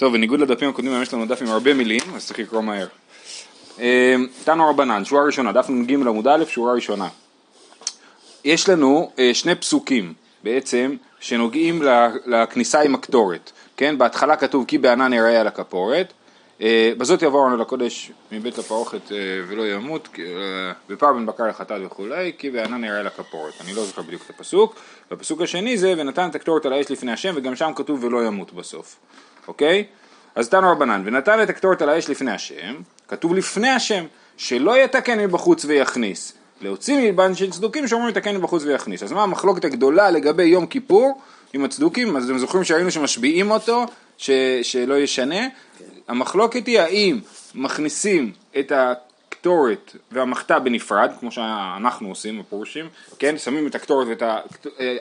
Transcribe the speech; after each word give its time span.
טוב, 0.00 0.12
בניגוד 0.12 0.40
לדפים 0.40 0.68
הקודמים, 0.68 1.02
יש 1.02 1.14
לנו 1.14 1.26
דף 1.26 1.42
עם 1.42 1.48
הרבה 1.48 1.74
מילים, 1.74 2.00
אז 2.14 2.26
צריך 2.26 2.38
לקרוא 2.38 2.60
מהר. 2.60 2.86
אה, 3.80 4.14
תנו 4.44 4.70
רבנן, 4.70 5.04
שורה 5.04 5.24
ראשונה, 5.24 5.52
דף 5.52 5.70
נ"ג 5.70 5.92
עמוד 5.92 6.28
א', 6.28 6.44
שורה 6.48 6.72
ראשונה. 6.72 7.08
יש 8.44 8.68
לנו 8.68 9.10
אה, 9.18 9.30
שני 9.34 9.54
פסוקים 9.54 10.14
בעצם 10.44 10.96
שנוגעים 11.20 11.82
לכניסה 12.26 12.80
עם 12.80 12.94
הקטורת, 12.94 13.52
כן? 13.76 13.98
בהתחלה 13.98 14.36
כתוב 14.36 14.64
כי 14.68 14.78
בענן 14.78 15.12
יראה 15.12 15.40
על 15.40 15.46
הכפורת, 15.46 16.12
אה, 16.60 16.92
בזאת 16.98 17.22
יבוא 17.22 17.44
ארנו 17.44 17.56
לקודש 17.56 18.10
מבית 18.32 18.58
לפרוכת 18.58 19.12
ולא 19.48 19.66
ימות, 19.66 20.08
בפר 20.88 21.12
בן 21.12 21.26
בקר 21.26 21.46
לחטאת 21.46 21.80
וכולי, 21.86 22.32
כי 22.38 22.50
בענן 22.50 22.84
יראה 22.84 23.00
על 23.00 23.06
הכפורת. 23.06 23.54
אני 23.60 23.74
לא 23.74 23.84
זוכר 23.84 24.02
בדיוק 24.02 24.22
את 24.24 24.30
הפסוק. 24.30 24.74
והפסוק 25.10 25.40
השני 25.40 25.78
זה 25.78 25.94
ונתן 25.98 26.28
את 26.28 26.34
הקטורת 26.34 26.66
על 26.66 26.72
האש 26.72 26.90
לפני 26.90 27.12
השם, 27.12 27.32
וגם 27.36 27.56
שם 27.56 27.72
כתוב 27.76 28.04
ולא 28.04 28.26
ימות 28.26 28.52
בסוף. 28.52 28.96
אוקיי? 29.50 29.84
אז 30.34 30.48
תנו 30.48 30.72
רבנן, 30.72 31.02
ונתן 31.04 31.42
את 31.42 31.50
הקטורת 31.50 31.82
על 31.82 31.88
האש 31.88 32.08
לפני 32.08 32.30
השם, 32.30 32.74
כתוב 33.08 33.34
לפני 33.34 33.68
השם, 33.68 34.04
שלא 34.36 34.84
יתקן 34.84 35.18
מבחוץ 35.18 35.64
ויכניס. 35.64 36.32
להוציא 36.60 36.96
מלבן 36.96 37.34
של 37.34 37.50
צדוקים 37.50 37.88
שאומרים 37.88 38.10
יתקן 38.10 38.36
מבחוץ 38.36 38.62
ויכניס. 38.64 39.02
אז 39.02 39.12
מה 39.12 39.22
המחלוקת 39.22 39.64
הגדולה 39.64 40.10
לגבי 40.10 40.44
יום 40.44 40.66
כיפור 40.66 41.20
עם 41.52 41.64
הצדוקים? 41.64 42.16
אז 42.16 42.30
אתם 42.30 42.38
זוכרים 42.38 42.64
שראינו 42.64 42.90
שמשביעים 42.90 43.50
אותו, 43.50 43.86
ש, 44.18 44.30
שלא 44.62 44.94
ישנה? 44.98 45.40
כן. 45.78 45.84
המחלוקת 46.08 46.66
היא 46.66 46.80
האם 46.80 47.18
מכניסים 47.54 48.32
את 48.58 48.72
הקטורת 49.40 49.96
והמחתה 50.12 50.58
בנפרד, 50.58 51.10
כמו 51.20 51.30
שאנחנו 51.32 52.08
עושים, 52.08 52.40
הפורשים, 52.40 52.88
כן? 53.18 53.38
שמים 53.38 53.66
את 53.66 53.74
הקטורת 53.74 54.06
ואת 54.08 54.22
ה... 54.22 54.38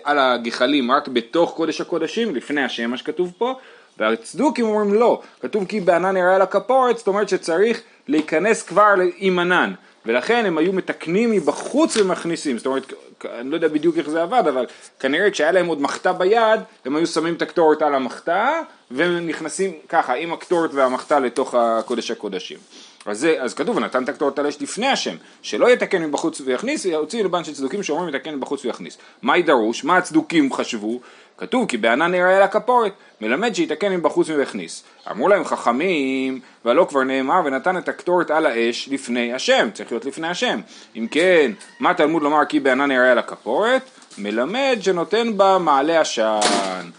על 0.03 0.19
הגחלים 0.19 0.91
רק 0.91 1.07
בתוך 1.07 1.53
קודש 1.55 1.81
הקודשים, 1.81 2.35
לפני 2.35 2.63
השם, 2.63 2.89
מה 2.89 2.97
שכתוב 2.97 3.33
פה, 3.37 3.53
והצדוקים 3.97 4.65
אומרים 4.65 4.93
לא, 4.93 5.21
כתוב 5.41 5.65
כי 5.65 5.79
בענן 5.79 6.17
יראה 6.17 6.35
על 6.35 6.41
הכפורת, 6.41 6.97
זאת 6.97 7.07
אומרת 7.07 7.29
שצריך 7.29 7.81
להיכנס 8.07 8.63
כבר 8.63 8.93
עם 9.17 9.39
ענן, 9.39 9.73
ולכן 10.05 10.45
הם 10.45 10.57
היו 10.57 10.73
מתקנים 10.73 11.31
מבחוץ 11.31 11.97
ומכניסים, 11.97 12.57
זאת 12.57 12.65
אומרת, 12.65 12.93
אני 13.25 13.49
לא 13.49 13.55
יודע 13.55 13.67
בדיוק 13.67 13.97
איך 13.97 14.09
זה 14.09 14.21
עבד, 14.21 14.43
אבל 14.47 14.65
כנראה 14.99 15.31
כשהיה 15.31 15.51
להם 15.51 15.67
עוד 15.67 15.81
מחתה 15.81 16.13
ביד, 16.13 16.59
הם 16.85 16.95
היו 16.95 17.07
שמים 17.07 17.33
את 17.33 17.41
הקטורת 17.41 17.81
על 17.81 17.95
המחתה, 17.95 18.59
ונכנסים 18.91 19.71
ככה, 19.89 20.13
עם 20.13 20.33
הקטורת 20.33 20.73
והמחתה 20.73 21.19
לתוך 21.19 21.55
הקודש 21.55 22.11
הקודשים. 22.11 22.57
אז, 23.05 23.19
זה, 23.19 23.35
אז 23.39 23.53
כתוב, 23.53 23.77
ונתן 23.77 24.03
את 24.03 24.09
הקטורת 24.09 24.39
על 24.39 24.47
אש 24.47 24.61
לפני 24.61 24.87
השם, 24.87 25.15
שלא 25.41 25.69
יתקן 25.69 26.03
מבחוץ 26.03 26.41
ויכניס, 26.41 26.85
יוציא 26.85 27.23
לבן 27.23 27.43
של 27.43 27.53
צדוקים 27.53 27.83
שאומרים 27.83 28.15
יתקן 28.15 28.35
מבחוץ 28.35 28.65
ויכניס. 28.65 28.97
מה 29.21 29.37
ידרוש? 29.37 29.83
מה 29.83 29.97
הצדוקים 29.97 30.53
חשבו? 30.53 30.99
כתוב 31.37 31.67
כי 31.67 31.77
בענן 31.77 32.11
נראה 32.11 32.37
על 32.37 32.43
הכפורת, 32.43 32.91
מלמד 33.21 33.55
שיתקן 33.55 33.91
מבחוץ 33.91 34.29
ויכניס. 34.29 34.83
אמרו 35.11 35.27
להם 35.27 35.43
חכמים, 35.43 36.39
והלא 36.65 36.85
כבר 36.89 37.03
נאמר 37.03 37.41
ונתן 37.45 37.77
את 37.77 37.89
הקטורת 37.89 38.31
על 38.31 38.45
האש 38.45 38.89
לפני 38.91 39.33
השם, 39.33 39.69
צריך 39.73 39.91
להיות 39.91 40.05
לפני 40.05 40.27
השם. 40.27 40.59
אם 40.95 41.07
כן, 41.11 41.51
מה 41.79 41.93
תלמוד 41.93 42.23
לומר 42.23 42.45
כי 42.45 42.59
בענן 42.59 42.91
נראה 42.91 43.11
על 43.11 43.17
הכפורת? 43.17 43.81
מלמד 44.17 44.77
שנותן 44.81 45.37
בה 45.37 45.57
מעלה 45.57 46.01
עשן. 46.01 46.89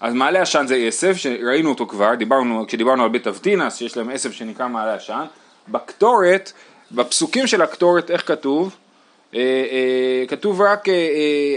אז 0.00 0.14
מעלה 0.14 0.42
עשן 0.42 0.66
זה 0.66 0.76
עשב, 0.76 1.16
שראינו 1.16 1.70
אותו 1.70 1.86
כבר, 1.86 2.14
דיברנו, 2.14 2.64
כשדיברנו 2.66 3.02
על 3.02 3.08
בית 3.08 3.26
אבטינס, 3.26 3.76
שיש 3.76 3.96
להם 3.96 4.10
עשב 4.10 4.32
שנקרא 4.32 4.68
מעלה 4.68 4.94
עשן. 4.94 5.24
בקטורת, 5.68 6.52
בפסוקים 6.92 7.46
של 7.46 7.62
הקטורת, 7.62 8.10
איך 8.10 8.28
כתוב? 8.28 8.76
אה, 9.34 9.40
אה, 9.40 10.26
כתוב 10.28 10.60
רק 10.60 10.88
אה, 10.88 10.94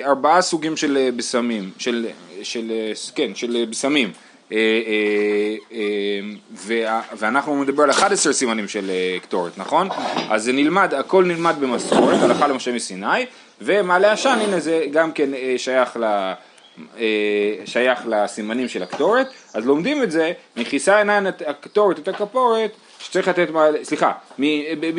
ארבעה 0.06 0.42
סוגים 0.42 0.78
של 0.78 1.10
בשמים, 1.16 1.70
של, 1.78 2.08
של, 2.44 2.72
כן, 3.16 3.36
של 3.36 3.66
בשמים. 3.70 4.12
ואנחנו 7.18 7.56
מדבר 7.56 7.84
על 7.84 7.90
11 7.90 8.34
סימנים 8.34 8.68
של 8.68 8.92
קטורת, 9.22 9.58
נכון? 9.58 9.90
אז 10.30 10.44
זה 10.44 10.54
נלמד, 10.54 10.94
הכל 10.94 11.26
נלמד 11.26 11.56
במסורת, 11.60 12.22
הלכה 12.22 12.48
למשה 12.48 12.72
מסיני, 12.72 13.26
ומעלה 13.62 14.12
עשן, 14.12 14.40
הנה 14.42 14.60
זה 14.60 14.86
גם 14.92 15.12
כן 15.12 15.30
שייך 15.58 15.98
ל... 15.98 16.34
שייך 17.66 18.00
לסימנים 18.08 18.68
של 18.68 18.84
הקטורת, 18.84 19.28
אז 19.54 19.66
לומדים 19.66 20.04
את 20.04 20.12
זה, 20.12 20.32
מכיסה 20.58 20.98
עיניים 20.98 21.28
הקטורת 21.48 22.00
את 22.00 22.08
הכפורת 22.08 22.72
שצריך 23.00 23.28
לתת, 23.28 23.48
סליחה, 23.84 24.12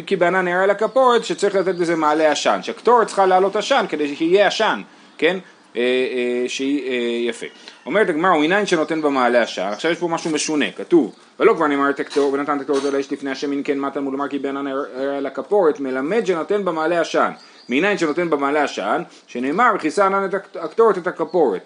כי 0.06 0.16
בענן 0.16 0.44
נראה 0.44 0.66
לכפורת 0.66 1.24
שצריך 1.24 1.54
לתת 1.54 1.78
לזה 1.78 1.96
מעלה 1.96 2.32
עשן, 2.32 2.58
שהקטורת 2.62 3.06
צריכה 3.06 3.26
לעלות 3.26 3.56
עשן 3.56 3.84
כדי 3.88 4.16
שיהיה 4.16 4.46
עשן, 4.46 4.82
כן? 5.18 5.38
אה, 5.76 5.82
אה, 5.82 6.48
שהיא 6.48 6.90
אה, 6.90 7.28
יפה. 7.30 7.46
אומרת 7.86 8.08
הגמרא, 8.08 8.30
הוא 8.30 8.42
עיניים 8.42 8.66
שנותן 8.66 9.02
במעלה 9.02 9.42
עשן, 9.42 9.62
עכשיו 9.72 9.90
יש 9.90 9.98
פה 9.98 10.08
משהו 10.08 10.30
משונה, 10.30 10.70
כתוב, 10.70 11.14
ולא 11.40 11.54
כבר 11.54 11.66
נאמר 11.66 11.90
את 11.90 12.00
הקטור 12.00 12.32
ונתן 12.32 12.56
את 12.56 12.60
הקטורת 12.60 12.84
על 12.84 12.94
האש 12.94 13.12
לפני 13.12 13.30
השם 13.30 13.52
אם 13.52 13.62
כן 13.62 13.78
מה 13.78 13.90
תלמוד 13.90 14.12
לומר 14.12 14.28
כי 14.28 14.38
בענן 14.38 14.66
נראה 14.66 15.20
לכפורת, 15.20 15.80
מלמד 15.80 16.26
שנותן 16.26 16.64
במעלה 16.64 17.00
עשן, 17.00 17.30
מעיניים 17.70 17.98
שנותן 17.98 18.30
במעלה 18.30 18.64
עשן, 18.64 19.02
שנאמר 19.26 19.72
וכיסה 19.76 20.06
ענן 20.06 20.24
את 20.24 20.56
הקטורת 20.56 20.98
את 20.98 21.06
הכפורת. 21.06 21.62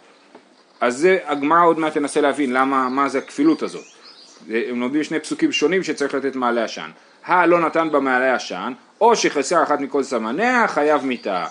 אז 0.80 0.96
זה 0.96 1.18
הגמרא 1.24 1.64
עוד 1.64 1.78
מעט 1.78 1.94
תנסה 1.94 2.20
להבין 2.20 2.52
למה, 2.52 2.88
מה 2.88 3.08
זה 3.08 3.18
הכפילות 3.18 3.62
הזאת. 3.62 3.84
הם 4.48 4.80
לומדים 4.80 5.04
שני 5.04 5.20
פסוקים 5.20 5.52
שונים 5.52 5.82
שצריך 5.82 6.14
לתת 6.14 6.36
מעלה 6.36 6.64
עשן. 6.64 6.90
הלא 7.26 7.60
נתן 7.60 7.88
בה 7.92 8.00
מעלה 8.00 8.34
עשן, 8.34 8.72
או 9.00 9.16
שחסר 9.16 9.62
אחת 9.62 9.80
מכל 9.80 10.02
סמניה, 10.02 10.68
חייב 10.68 11.04
מיתה. 11.04 11.46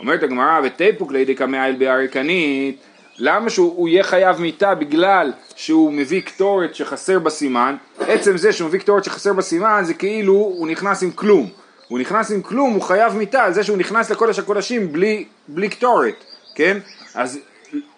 אומרת 0.00 0.22
הגמרא, 0.22 0.60
ותיפוק 0.64 1.12
לידי 1.12 1.34
קמאיל 1.34 1.76
באריקנית, 1.76 2.76
למה 3.18 3.50
שהוא 3.50 3.88
יהיה 3.88 4.04
חייב 4.04 4.40
מיתה 4.40 4.74
בגלל 4.74 5.32
שהוא 5.56 5.92
מביא 5.92 6.20
קטורת 6.20 6.74
שחסר 6.74 7.18
בסימן? 7.18 7.76
עצם 7.98 8.36
זה 8.36 8.52
שהוא 8.52 8.68
מביא 8.68 8.80
קטורת 8.80 9.04
שחסר 9.04 9.32
בסימן 9.32 9.82
זה 9.84 9.94
כאילו 9.94 10.32
הוא 10.32 10.68
נכנס 10.68 11.02
עם 11.02 11.10
כלום. 11.10 11.61
הוא 11.92 11.98
נכנס 11.98 12.30
עם 12.30 12.42
כלום, 12.42 12.72
הוא 12.72 12.82
חייב 12.82 13.16
מיתה 13.16 13.44
על 13.44 13.52
זה 13.54 13.64
שהוא 13.64 13.78
נכנס 13.78 14.10
לקודש 14.10 14.38
הקודשים 14.38 14.92
בלי, 14.92 15.24
בלי 15.48 15.68
קטורת, 15.68 16.24
כן? 16.54 16.78
אז 17.14 17.38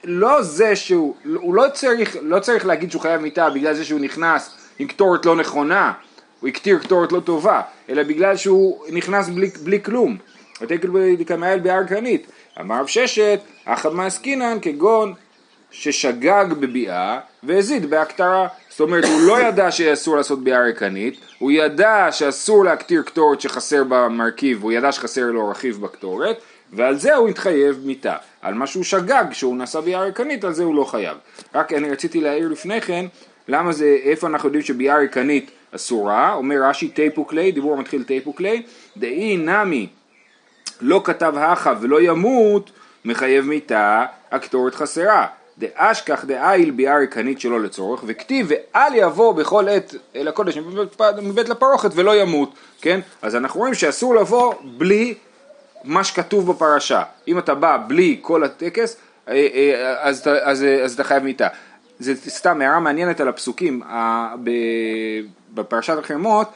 לא 0.04 0.42
זה 0.42 0.76
שהוא, 0.76 1.14
הוא 1.34 1.54
לא 1.54 1.64
צריך, 1.72 2.16
לא 2.22 2.38
צריך 2.38 2.66
להגיד 2.66 2.90
שהוא 2.90 3.02
חייב 3.02 3.20
מיתה 3.20 3.50
בגלל 3.50 3.74
זה 3.74 3.84
שהוא 3.84 4.00
נכנס 4.00 4.56
עם 4.78 4.88
קטורת 4.88 5.26
לא 5.26 5.36
נכונה, 5.36 5.92
הוא 6.40 6.48
הקטיר 6.48 6.78
קטורת 6.78 7.12
לא 7.12 7.20
טובה, 7.20 7.60
אלא 7.88 8.02
בגלל 8.02 8.36
שהוא 8.36 8.84
נכנס 8.92 9.28
בלי, 9.28 9.50
בלי 9.62 9.82
כלום. 9.82 10.16
ותקל 10.60 10.88
דקמאל 11.18 11.58
בהר 11.58 11.84
קנית. 11.84 12.26
אמר 12.60 12.80
רב 12.80 12.86
ששת, 12.86 13.40
אחד 13.64 13.92
מעסקינן 13.92 14.58
כגון 14.62 15.14
ששגג 15.70 16.44
בביאה 16.60 17.20
והזיד 17.42 17.90
בהקטרה. 17.90 18.48
זאת 18.70 18.80
אומרת, 18.80 19.04
הוא 19.04 19.20
לא 19.20 19.40
ידע 19.40 19.70
שאסור 19.70 20.16
לעשות 20.16 20.44
ביאה 20.44 20.62
ריקנית, 20.62 21.20
הוא 21.44 21.52
ידע 21.52 22.08
שאסור 22.10 22.64
להקטיר 22.64 23.02
קטורת 23.02 23.40
שחסר 23.40 23.84
במרכיב, 23.88 24.62
הוא 24.62 24.72
ידע 24.72 24.92
שחסר 24.92 25.26
לו 25.26 25.48
רכיב 25.48 25.80
בקטורת, 25.80 26.36
ועל 26.72 26.98
זה 26.98 27.14
הוא 27.14 27.28
התחייב 27.28 27.80
מיתה. 27.84 28.16
על 28.42 28.54
מה 28.54 28.66
שהוא 28.66 28.84
שגג, 28.84 29.24
שהוא 29.32 29.56
נשא 29.56 29.80
ביער 29.80 30.02
ריקנית, 30.02 30.44
על 30.44 30.52
זה 30.52 30.64
הוא 30.64 30.74
לא 30.74 30.84
חייב. 30.84 31.16
רק 31.54 31.72
אני 31.72 31.90
רציתי 31.90 32.20
להעיר 32.20 32.48
לפני 32.48 32.80
כן, 32.80 33.06
למה 33.48 33.72
זה, 33.72 33.96
איפה 34.02 34.26
אנחנו 34.26 34.48
יודעים 34.48 34.64
שביער 34.64 34.98
ריקנית 34.98 35.50
אסורה, 35.74 36.34
אומר 36.34 36.56
רש"י 36.62 36.88
תיפוק 36.88 37.32
ליה, 37.32 37.50
דיבור 37.50 37.76
מתחיל 37.76 38.04
תיפוק 38.04 38.40
ליה, 38.40 38.60
דאי 38.96 39.36
נמי 39.36 39.88
לא 40.80 41.00
כתב 41.04 41.34
הכה 41.36 41.74
ולא 41.80 42.00
ימות, 42.00 42.70
מחייב 43.04 43.44
מיתה, 43.44 44.04
הקטורת 44.30 44.74
חסרה. 44.74 45.26
דאשכח 45.58 46.24
דאיל 46.24 46.70
ביער 46.70 46.96
ריקנית 46.96 47.40
שלא 47.40 47.60
לצורך, 47.60 48.04
וכתיב 48.06 48.46
ואל 48.50 48.94
יבוא 48.94 49.32
בכל 49.32 49.68
עת 49.68 49.94
אל 50.16 50.28
הקודש 50.28 50.58
מבית, 51.22 51.48
לפרוכת 51.48 51.90
ולא 51.94 52.16
ימות, 52.16 52.54
כן? 52.80 53.00
אז 53.22 53.36
אנחנו 53.36 53.60
רואים 53.60 53.74
שאסור 53.74 54.14
לבוא 54.14 54.54
בלי 54.78 55.14
מה 55.84 56.04
שכתוב 56.04 56.52
בפרשה. 56.52 57.02
אם 57.28 57.38
אתה 57.38 57.54
בא 57.54 57.78
בלי 57.86 58.18
כל 58.22 58.44
הטקס, 58.44 58.96
אה, 59.28 59.34
אה, 59.54 59.96
אז, 60.02 60.28
אז, 60.42 60.64
אז 60.84 60.94
אתה 60.94 61.04
חייב 61.04 61.22
מיתה. 61.22 61.48
זה 61.98 62.14
סתם 62.16 62.60
הערה 62.60 62.80
מעניינת 62.80 63.20
על 63.20 63.28
הפסוקים. 63.28 63.82
בפרשת 65.54 65.98
החרמות 65.98 66.48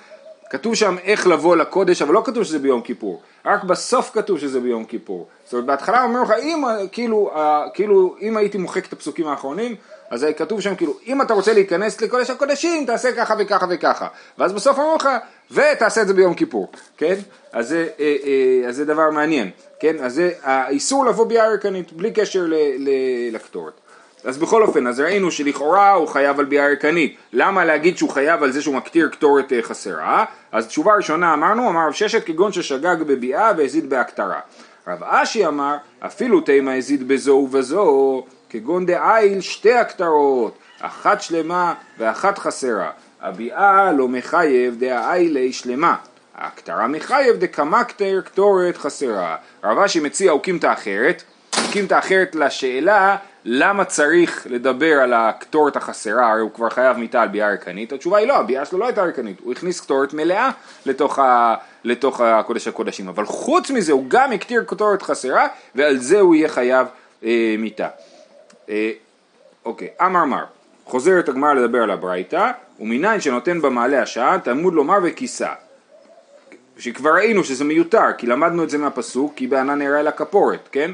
כתוב 0.51 0.75
שם 0.75 0.97
איך 1.05 1.27
לבוא 1.27 1.57
לקודש, 1.57 2.03
אבל 2.03 2.15
לא 2.15 2.23
כתוב 2.25 2.45
שזה 2.45 2.59
ביום 2.59 2.81
כיפור. 2.81 3.23
רק 3.45 3.65
בסוף 3.65 4.11
כתוב 4.15 4.39
שזה 4.39 4.61
ביום 4.61 4.85
כיפור. 4.85 5.27
זאת 5.45 5.53
אומרת, 5.53 5.67
בהתחלה 5.67 6.03
אומר 6.03 6.23
לך, 6.23 6.31
אם, 6.43 6.65
כאילו, 6.93 7.31
כאילו, 7.75 8.17
אם 8.21 8.37
הייתי 8.37 8.59
מוחק 8.59 8.87
את 8.87 8.93
הפסוקים 8.93 9.27
האחרונים, 9.27 9.77
אז 10.11 10.27
כתוב 10.37 10.61
שם 10.61 10.75
כאילו, 10.75 10.95
אם 11.07 11.23
אתה 11.23 11.35
רוצה 11.35 11.53
להיכנס 11.53 12.01
לקודש 12.01 12.31
הקודשים, 12.31 12.87
תעשה 12.87 13.13
ככה 13.13 13.35
וככה 13.39 13.67
וככה. 13.71 14.09
ואז 14.39 14.53
בסוף 14.53 14.79
אומרים 14.79 14.97
לך, 14.97 15.09
ותעשה 15.51 16.03
את 16.03 16.09
זה 16.09 16.15
ביום 16.15 16.35
כיפור, 16.35 16.69
כן? 16.97 17.15
אז 17.53 17.69
זה, 17.69 17.89
אה, 18.01 18.17
אה, 18.25 18.69
אז 18.69 18.77
זה 18.77 18.85
דבר 18.85 19.11
מעניין, 19.11 19.51
כן? 19.81 19.97
אז 20.01 20.15
זה 20.15 20.31
האיסור 20.43 21.07
לבוא 21.07 21.27
ביער 21.27 21.51
ריקנית, 21.51 21.93
בלי 21.93 22.11
קשר 22.11 22.47
לקטורת. 23.33 23.81
אז 24.25 24.39
בכל 24.39 24.63
אופן, 24.63 24.87
אז 24.87 25.01
ראינו 25.01 25.31
שלכאורה 25.31 25.93
הוא 25.93 26.09
חייב 26.09 26.39
על 26.39 26.45
ביאה 26.45 26.67
ריקנית. 26.67 27.17
למה 27.33 27.65
להגיד 27.65 27.99
שהוא 27.99 28.11
חייב 28.11 28.43
על 28.43 28.53
זה 28.53 28.63
שהוא 28.63 28.75
מקטיר 28.75 29.09
קטורת 29.09 29.53
אה, 29.53 29.63
חסרה? 29.63 30.25
אז 30.53 30.67
תשובה 30.67 30.95
ראשונה 30.95 31.35
אמרנו, 31.35 31.69
אמר 31.69 31.87
רב 31.87 31.93
ששת 31.93 32.25
כגון 32.25 32.53
ששגג 32.53 32.97
בביאה 33.07 33.53
והזיד 33.59 33.91
בהקטרה. 33.91 34.41
רב 34.89 35.03
אשי 35.05 35.47
אמר, 35.47 35.77
אפילו 36.01 36.41
תימא 36.41 36.71
הזיד 36.71 37.09
בזו 37.09 37.33
ובזו, 37.33 38.25
כגון 38.51 38.87
דאיל 38.87 39.41
שתי 39.41 39.75
הקטרות. 39.75 40.59
אחת 40.81 41.23
שלמה 41.23 41.75
ואחת 41.99 42.39
חסרה. 42.39 42.91
הביאה 43.21 43.93
לא 43.93 44.09
מחייב 44.09 44.77
דאיילי 44.79 45.53
שלמה. 45.53 45.97
הכתרה 46.35 46.89
מחייב 46.89 47.37
דקמקטר 47.37 48.21
קטורת 48.25 48.77
חסרה. 48.77 49.37
רב 49.65 49.79
אשי 49.79 50.01
מציע 50.01 50.33
אוקימתא 50.33 50.73
אחרת, 50.73 51.23
אוקימתא 51.67 51.99
אחרת 51.99 52.35
לשאלה 52.35 53.17
למה 53.51 53.85
צריך 53.85 54.47
לדבר 54.51 55.01
על 55.01 55.13
הקטורת 55.13 55.77
החסרה, 55.77 56.31
הרי 56.33 56.41
הוא 56.41 56.51
כבר 56.55 56.71
חייב 56.71 56.97
מיתה 56.97 57.23
על 57.23 57.29
ביאה 57.29 57.51
ריקנית, 57.51 57.93
התשובה 57.93 58.19
היא 58.19 58.29
לא, 58.29 58.37
הביאה 58.37 58.65
שלו 58.65 58.79
לא 58.79 58.87
הייתה 58.87 59.03
ריקנית, 59.03 59.41
הוא 59.41 59.53
הכניס 59.53 59.81
קטורת 59.81 60.15
מלאה 60.15 60.51
לתוך, 60.87 61.19
ה, 61.19 61.55
לתוך 61.85 62.21
הקודש 62.21 62.69
הקודשים, 62.69 63.09
אבל 63.09 63.27
חוץ 63.27 63.71
מזה 63.71 63.93
הוא 63.93 64.05
גם 64.09 64.33
הקטיר 64.33 64.65
קטורת 64.67 65.03
חסרה, 65.03 65.47
ועל 65.75 65.97
זה 65.97 66.21
הוא 66.21 66.35
יהיה 66.35 66.49
חייב 66.49 66.87
אה, 67.25 67.55
מיתה. 67.59 67.89
אה, 68.69 68.91
אוקיי, 69.65 69.89
אמר 70.01 70.25
מר, 70.25 70.45
חוזרת 70.85 71.29
הגמרא 71.29 71.55
לדבר 71.55 71.83
על 71.83 71.91
הברייתא, 71.91 72.51
ומניין 72.81 73.21
שנותן 73.21 73.61
במעלה 73.61 74.03
השעה, 74.03 74.39
תלמוד 74.39 74.75
לומר 74.75 74.99
וכיסה. 75.03 75.53
שכבר 76.79 77.11
ראינו 77.15 77.45
שזה 77.45 77.65
מיותר, 77.65 78.13
כי 78.19 78.27
למדנו 78.27 78.65
את 78.65 78.71
זה 78.71 78.79
מהפסוק, 78.79 79.33
כי 79.37 79.47
בענן 79.47 79.79
נראה 79.79 80.01
אל 80.01 80.09
הכפורת, 80.09 80.69
כן? 80.73 80.91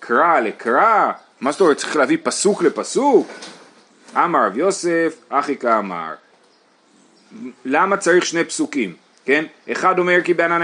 קרא 0.00 0.40
לקרא, 0.40 1.12
מה 1.42 1.52
זאת 1.52 1.60
אומרת, 1.60 1.76
צריך 1.76 1.96
להביא 1.96 2.18
פסוק 2.22 2.62
לפסוק? 2.62 3.28
אמר 4.16 4.46
רב 4.46 4.56
יוסף, 4.56 5.14
אחי 5.28 5.56
כאמר. 5.56 6.14
למה 7.64 7.96
צריך 7.96 8.26
שני 8.26 8.44
פסוקים? 8.44 8.94
כן? 9.24 9.44
אחד 9.72 9.98
אומר 9.98 10.22
כי 10.24 10.34
בענן 10.34 10.62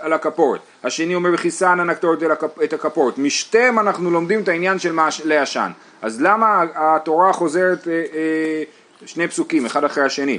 על 0.00 0.12
הכפורת, 0.12 0.60
השני 0.84 1.14
אומר 1.14 1.30
וכיסה 1.34 1.72
ענן 1.72 1.90
הקטורת 1.90 2.18
את 2.64 2.72
הכפורת. 2.72 3.18
משתיהם 3.18 3.78
אנחנו 3.78 4.10
לומדים 4.10 4.42
את 4.42 4.48
העניין 4.48 4.78
של 4.78 4.92
מעלה 4.92 5.42
עשן. 5.42 5.70
אז 6.02 6.20
למה 6.22 6.64
התורה 6.74 7.32
חוזרת 7.32 7.88
אה, 7.88 7.92
אה, 7.92 8.62
שני 9.06 9.28
פסוקים, 9.28 9.66
אחד 9.66 9.84
אחרי 9.84 10.04
השני? 10.04 10.38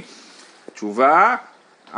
תשובה, 0.74 1.36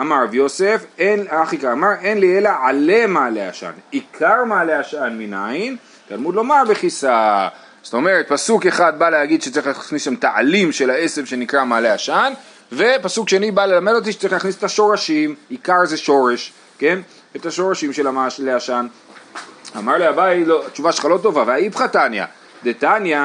אמר 0.00 0.24
רב 0.24 0.34
יוסף, 0.34 0.84
אין, 0.98 1.26
אחי 1.28 1.58
כאמר, 1.58 1.92
אין 2.00 2.18
לי 2.18 2.38
אלא 2.38 2.50
עלה 2.62 3.06
מעלה 3.06 3.48
עשן. 3.48 3.72
עיקר 3.90 4.44
מעלה 4.44 4.80
עשן 4.80 5.14
מניין? 5.18 5.76
תלמוד 6.08 6.34
לומר 6.34 6.62
וכיסה. 6.68 7.48
זאת 7.82 7.94
אומרת, 7.94 8.28
פסוק 8.28 8.66
אחד 8.66 8.98
בא 8.98 9.10
להגיד 9.10 9.42
שצריך 9.42 9.66
להכניס 9.66 10.02
שם 10.02 10.16
תעלים 10.16 10.72
של 10.72 10.90
העשב 10.90 11.26
שנקרא 11.26 11.64
מעלה 11.64 11.94
עשן, 11.94 12.32
ופסוק 12.72 13.28
שני 13.28 13.50
בא 13.50 13.66
ללמד 13.66 13.92
אותי 13.92 14.12
שצריך 14.12 14.32
להכניס 14.32 14.58
את 14.58 14.64
השורשים, 14.64 15.34
עיקר 15.48 15.84
זה 15.84 15.96
שורש, 15.96 16.52
כן? 16.78 16.98
את 17.36 17.46
השורשים 17.46 17.92
של 17.92 18.06
המעלה 18.06 18.56
עשן. 18.56 18.86
אמר 19.78 19.96
לי 19.96 20.08
אביי, 20.08 20.44
לא, 20.44 20.66
התשובה 20.66 20.92
שלך 20.92 21.04
לא 21.04 21.18
טובה, 21.22 21.44
והאיפכא 21.46 21.86
תניא, 21.86 22.24
דתניא 22.64 23.20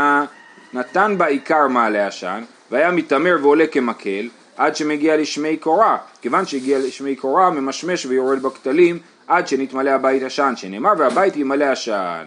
נתן 0.74 1.16
בה 1.18 1.25
עיקר 1.25 1.68
מעלה 1.68 2.08
עשן, 2.08 2.44
והיה 2.72 2.92
מתעמר 2.92 3.36
ועולה 3.42 3.68
כמקל, 3.68 4.30
עד 4.58 4.75
שמגיע 4.75 5.18
לשמי 5.18 5.58
קורה, 5.58 5.98
כיוון 6.22 6.46
שהגיע 6.46 6.80
לשמי 6.80 7.16
קורה, 7.16 7.50
ממשמש 7.50 8.06
ויורד 8.06 8.42
בכתלים, 8.42 9.00
עד 9.28 9.48
שנתמלא 9.48 9.90
הבית 9.90 10.24
עשן, 10.24 10.54
שנאמר 10.56 10.94
והבית 10.98 11.36
ימלא 11.36 11.66
עשן. 11.66 12.25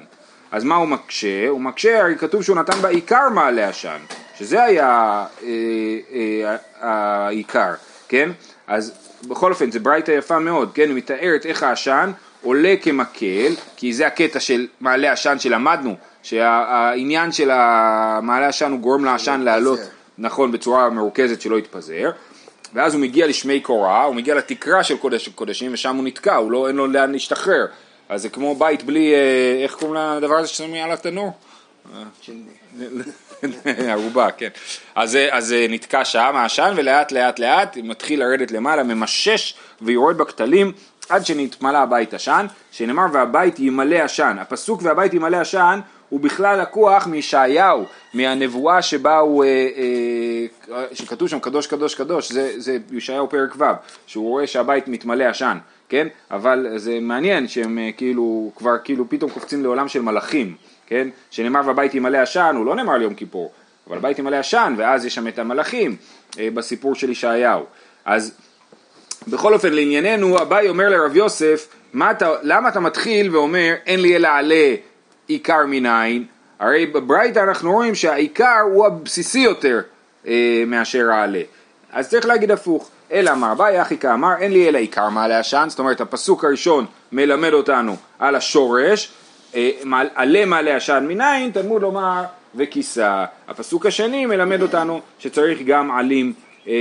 אז 0.52 0.64
מה 0.64 0.76
הוא 0.76 0.88
מקשה? 0.88 1.48
הוא 1.48 1.60
מקשה, 1.60 2.00
הרי 2.00 2.16
כתוב 2.18 2.42
שהוא 2.42 2.56
נתן 2.56 2.82
בעיקר 2.82 3.28
מעלה 3.34 3.68
עשן, 3.68 3.98
שזה 4.38 4.62
היה 4.62 5.24
אה, 5.42 5.48
אה, 6.12 6.56
העיקר, 6.80 7.72
כן? 8.08 8.30
אז 8.66 8.92
בכל 9.28 9.52
אופן, 9.52 9.70
זו 9.70 9.80
ברייתא 9.80 10.12
יפה 10.12 10.38
מאוד, 10.38 10.70
כן? 10.74 10.88
היא 10.88 10.96
מתארת 10.96 11.46
איך 11.46 11.62
העשן 11.62 12.10
עולה 12.42 12.74
כמקל, 12.82 13.52
כי 13.76 13.92
זה 13.92 14.06
הקטע 14.06 14.40
של 14.40 14.66
מעלה 14.80 15.12
עשן 15.12 15.38
שלמדנו, 15.38 15.96
שהעניין 16.22 17.32
של 17.32 17.50
המעלה 17.52 18.48
עשן 18.48 18.72
הוא 18.72 18.80
גורם 18.80 19.04
לעשן 19.04 19.40
לעלות, 19.40 19.80
נכון, 20.18 20.52
בצורה 20.52 20.90
מרוכזת 20.90 21.40
שלא 21.40 21.58
יתפזר. 21.58 22.10
ואז 22.74 22.94
הוא 22.94 23.02
מגיע 23.02 23.26
לשמי 23.26 23.60
קורה, 23.60 24.04
הוא 24.04 24.14
מגיע 24.14 24.34
לתקרה 24.34 24.84
של 24.84 24.96
קודש 24.96 25.28
קודשים 25.28 25.72
ושם 25.74 25.96
הוא 25.96 26.04
נתקע, 26.04 26.34
הוא 26.34 26.52
לא, 26.52 26.68
אין 26.68 26.76
לו 26.76 26.86
לאן 26.86 27.12
להשתחרר. 27.12 27.66
אז 28.08 28.22
זה 28.22 28.28
כמו 28.28 28.54
בית 28.54 28.82
בלי, 28.82 29.14
אה, 29.14 29.62
איך 29.62 29.74
קוראים 29.74 29.94
לדבר 29.94 30.34
הזה 30.34 30.48
ששמים 30.48 30.84
על 30.84 30.92
התנור? 30.92 31.32
ערובה, 33.88 34.30
כן. 34.30 34.48
אז 34.94 35.18
זה 35.38 35.66
נתקע 35.68 36.04
שם 36.04 36.32
העשן 36.36 36.74
ולאט 36.76 37.12
לאט 37.12 37.38
לאט 37.38 37.76
מתחיל 37.82 38.20
לרדת 38.20 38.50
למעלה, 38.50 38.82
ממשש 38.82 39.54
ויורד 39.82 40.18
בכתלים 40.18 40.72
עד 41.08 41.26
שנתמלא 41.26 41.78
הבית 41.78 42.14
עשן, 42.14 42.46
שנאמר 42.72 43.06
והבית 43.12 43.58
ימלא 43.58 43.96
עשן. 43.96 44.36
הפסוק 44.40 44.80
והבית 44.82 45.14
ימלא 45.14 45.36
עשן 45.36 45.80
הוא 46.08 46.20
בכלל 46.20 46.60
לקוח 46.60 47.06
מישעיהו, 47.06 47.84
מהנבואה 48.14 48.82
שבה 48.82 49.18
הוא, 49.18 49.44
אה, 49.44 49.48
אה, 50.70 50.84
שכתוב 50.92 51.28
שם 51.28 51.40
קדוש 51.40 51.66
קדוש 51.66 51.94
קדוש, 51.94 52.32
זה, 52.32 52.52
זה 52.56 52.78
ישעיהו 52.92 53.28
פרק 53.28 53.54
ו', 53.58 53.64
שהוא 54.06 54.28
רואה 54.28 54.46
שהבית 54.46 54.88
מתמלא 54.88 55.24
עשן. 55.24 55.58
כן? 55.88 56.08
אבל 56.30 56.66
זה 56.76 56.98
מעניין 57.00 57.48
שהם 57.48 57.78
אה, 57.78 57.90
כאילו, 57.96 58.52
כבר 58.56 58.76
כאילו 58.84 59.10
פתאום 59.10 59.30
קופצים 59.30 59.62
לעולם 59.62 59.88
של 59.88 60.02
מלאכים, 60.02 60.54
כן? 60.86 61.08
שנאמר 61.30 61.60
והבית 61.66 61.94
ימלא 61.94 62.18
עשן, 62.18 62.54
הוא 62.56 62.66
לא 62.66 62.76
נאמר 62.76 62.96
ליום 62.96 63.14
כיפור, 63.14 63.52
אבל 63.86 63.96
הבית 63.96 64.18
ימלא 64.18 64.36
עשן, 64.36 64.74
ואז 64.76 65.04
יש 65.04 65.14
שם 65.14 65.28
את 65.28 65.38
המלאכים 65.38 65.96
אה, 66.38 66.48
בסיפור 66.54 66.94
של 66.94 67.10
ישעיהו. 67.10 67.64
אז 68.04 68.34
בכל 69.28 69.54
אופן 69.54 69.72
לענייננו, 69.72 70.42
אביי 70.42 70.68
אומר 70.68 70.88
לרב 70.88 71.16
יוסף, 71.16 71.68
אתה, 72.10 72.32
למה 72.42 72.68
אתה 72.68 72.80
מתחיל 72.80 73.36
ואומר 73.36 73.74
אין 73.86 74.00
לי 74.00 74.16
אלא 74.16 74.28
עלה 74.28 74.74
עיקר 75.26 75.66
מניין? 75.66 76.24
הרי 76.58 76.86
בברייתא 76.86 77.38
אנחנו 77.38 77.72
רואים 77.72 77.94
שהעיקר 77.94 78.60
הוא 78.72 78.86
הבסיסי 78.86 79.38
יותר 79.38 79.80
אה, 80.26 80.62
מאשר 80.66 81.10
העלה. 81.10 81.40
אז 81.92 82.08
צריך 82.08 82.26
להגיד 82.26 82.50
הפוך. 82.50 82.90
אלא 83.12 83.30
אמר 83.30 83.52
אביי 83.52 83.82
אחי 83.82 83.98
כאמר 83.98 84.34
אין 84.38 84.52
לי 84.52 84.68
אלא 84.68 84.78
עיקר 84.78 85.08
מעלה 85.08 85.38
עשן, 85.38 85.66
זאת 85.68 85.78
אומרת 85.78 86.00
הפסוק 86.00 86.44
הראשון 86.44 86.86
מלמד 87.12 87.52
אותנו 87.52 87.96
על 88.18 88.34
השורש, 88.34 89.10
אה, 89.54 89.70
עלה 90.14 90.44
מעלה 90.44 90.76
עשן 90.76 91.04
מניין, 91.08 91.50
תלמוד 91.50 91.82
לומר 91.82 92.24
וכיסה. 92.54 93.24
הפסוק 93.48 93.86
השני 93.86 94.26
מלמד 94.26 94.62
אותנו 94.62 95.00
שצריך 95.18 95.58
גם 95.66 95.90
עלים 95.90 96.32
אה, 96.68 96.72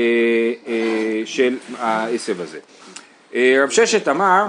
אה, 0.67 1.21
של 1.25 1.57
העשב 1.79 2.41
הזה. 2.41 2.59
אה, 3.35 3.59
רב 3.63 3.69
ששת 3.69 4.07
אמר 4.07 4.45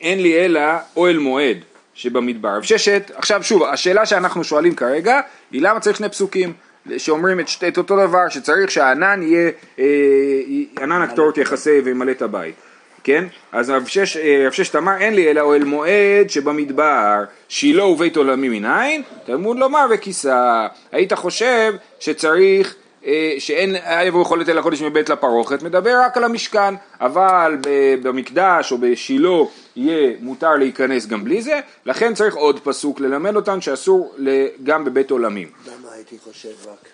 אין 0.00 0.22
לי 0.22 0.44
אלא 0.44 0.60
אוהל 0.96 1.18
מועד 1.18 1.58
שבמדבר. 1.94 2.56
רב 2.56 2.62
ששת, 2.62 3.10
עכשיו 3.14 3.42
שוב, 3.42 3.62
השאלה 3.62 4.06
שאנחנו 4.06 4.44
שואלים 4.44 4.74
כרגע 4.74 5.20
היא 5.50 5.62
למה 5.62 5.80
צריך 5.80 5.96
שני 5.96 6.08
פסוקים? 6.08 6.52
שאומרים 6.98 7.40
את, 7.40 7.46
את 7.68 7.78
אותו 7.78 8.06
דבר, 8.06 8.28
שצריך 8.28 8.70
שהענן 8.70 9.22
יהיה, 9.22 9.50
אה, 9.78 9.84
ענן 10.82 11.02
הקטורת 11.02 11.38
יחסה 11.38 11.78
וימלא 11.84 12.10
את 12.10 12.22
הבית, 12.22 12.54
כן? 13.04 13.24
אז 13.52 13.70
רב 13.70 13.86
שש, 13.86 14.16
אה, 14.16 14.42
רב 14.46 14.52
ששת 14.52 14.76
אמר 14.76 14.96
אין 15.00 15.14
לי 15.14 15.30
אלא 15.30 15.40
אוהל 15.40 15.64
מועד 15.64 16.30
שבמדבר, 16.30 17.24
שילה 17.48 17.84
ובית 17.84 18.16
עולמי 18.16 18.48
מניין, 18.48 19.02
תלמוד 19.26 19.58
לומר 19.58 19.86
וכיסה. 19.90 20.66
היית 20.92 21.12
חושב 21.12 21.74
שצריך 22.00 22.74
אה, 23.06 23.34
שאין 23.38 23.76
יבוא 24.04 24.22
יכולת 24.22 24.48
אל 24.48 24.58
הקודש 24.58 24.82
מבית 24.82 25.08
לפרוכת, 25.08 25.62
מדבר 25.62 26.00
רק 26.04 26.16
על 26.16 26.24
המשכן, 26.24 26.74
אבל 27.00 27.56
במקדש 28.02 28.72
או 28.72 28.78
בשילה 28.78 29.38
יהיה 29.76 30.12
מותר 30.20 30.54
להיכנס 30.54 31.06
גם 31.06 31.24
בלי 31.24 31.42
זה, 31.42 31.60
לכן 31.86 32.14
צריך 32.14 32.34
עוד 32.34 32.60
פסוק 32.60 33.00
ללמד 33.00 33.36
אותן 33.36 33.60
שאסור 33.60 34.14
גם 34.64 34.84
בבית 34.84 35.10
עולמים. 35.10 35.48
הייתי 36.10 36.24
חושב 36.24 36.68
רק? 36.68 36.88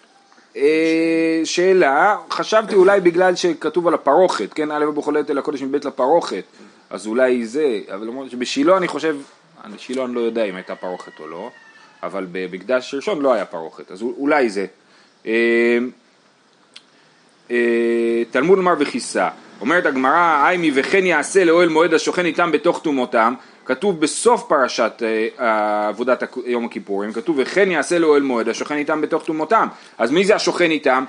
אה, 0.57 1.41
שאלה, 1.45 2.17
חשבתי 2.31 2.75
אולי 2.75 3.01
בגלל 3.01 3.37
שכתוב 3.37 3.89
על 3.89 3.95
הפרוכת, 3.95 4.53
כן, 4.53 4.71
א' 4.71 4.85
יכולת 4.99 5.31
אל 5.31 5.39
הקודש 5.39 5.63
מבית 5.63 5.85
לפרוכת, 5.85 6.45
אז 6.91 7.07
אולי 7.07 7.47
זה, 7.47 7.81
אבל 7.95 8.07
למרות 8.07 8.31
שבשילה 8.31 8.77
אני 8.77 8.89
חושב, 8.89 9.17
בשילה 9.75 10.05
אני 10.05 10.15
לא 10.15 10.21
יודע 10.21 10.45
אם 10.45 10.55
הייתה 10.55 10.75
פרוכת 10.75 11.21
או 11.21 11.29
לא, 11.29 11.51
אבל 12.03 12.27
במקדש 12.33 12.95
ראשון 12.95 13.21
לא 13.21 13.33
היה 13.33 13.45
פרוכת, 13.45 13.91
אז 13.91 14.03
אולי 14.03 14.51
זה. 14.51 14.67
אה, 15.27 15.79
אה, 17.51 18.23
תלמוד 18.31 18.59
לומר 18.59 18.75
וכיסה, 18.79 19.29
אומרת 19.61 19.87
הגמרא, 19.87 20.47
היימי 20.47 20.71
וכן 20.75 21.07
יעשה 21.07 21.45
לאוהל 21.45 21.69
מועד 21.69 21.95
השוכן 21.95 22.27
איתם 22.27 22.53
בתוך 22.53 22.81
טומאותם, 22.83 23.35
כתוב 23.65 24.01
בסוף 24.01 24.45
פרשת 24.49 25.03
אה, 25.41 25.89
עבודת 25.89 26.23
יום 26.47 26.65
הכיפורים, 26.65 27.13
כתוב 27.13 27.37
וכן 27.39 27.71
יעשה 27.71 27.99
לאוהל 27.99 28.23
מועד 28.23 28.49
השוכן 28.49 28.77
איתם 28.77 29.01
בתוך 29.01 29.25
טומאותם, 29.25 29.69
אז 29.99 30.11
מי 30.11 30.25
זה 30.25 30.35
השוכן 30.35 30.71
איתם? 30.71 31.05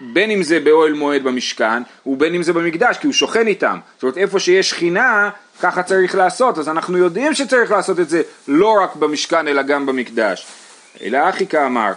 בין 0.00 0.30
אם 0.30 0.42
זה 0.42 0.60
באוהל 0.60 0.92
מועד 0.92 1.22
במשכן 1.22 1.82
ובין 2.06 2.34
אם 2.34 2.42
זה 2.42 2.52
במקדש, 2.52 2.98
כי 2.98 3.06
הוא 3.06 3.14
שוכן 3.14 3.46
איתם, 3.46 3.78
זאת 3.94 4.02
אומרת 4.02 4.18
איפה 4.18 4.40
שיש 4.40 4.70
שכינה 4.70 5.30
ככה 5.60 5.82
צריך 5.82 6.14
לעשות, 6.14 6.58
אז 6.58 6.68
אנחנו 6.68 6.98
יודעים 6.98 7.34
שצריך 7.34 7.70
לעשות 7.70 8.00
את 8.00 8.08
זה 8.08 8.22
לא 8.48 8.76
רק 8.82 8.96
במשכן 8.96 9.48
אלא 9.48 9.62
גם 9.62 9.86
במקדש. 9.86 10.46
אלא 11.02 11.28
אחי 11.28 11.46
כאמר, 11.46 11.92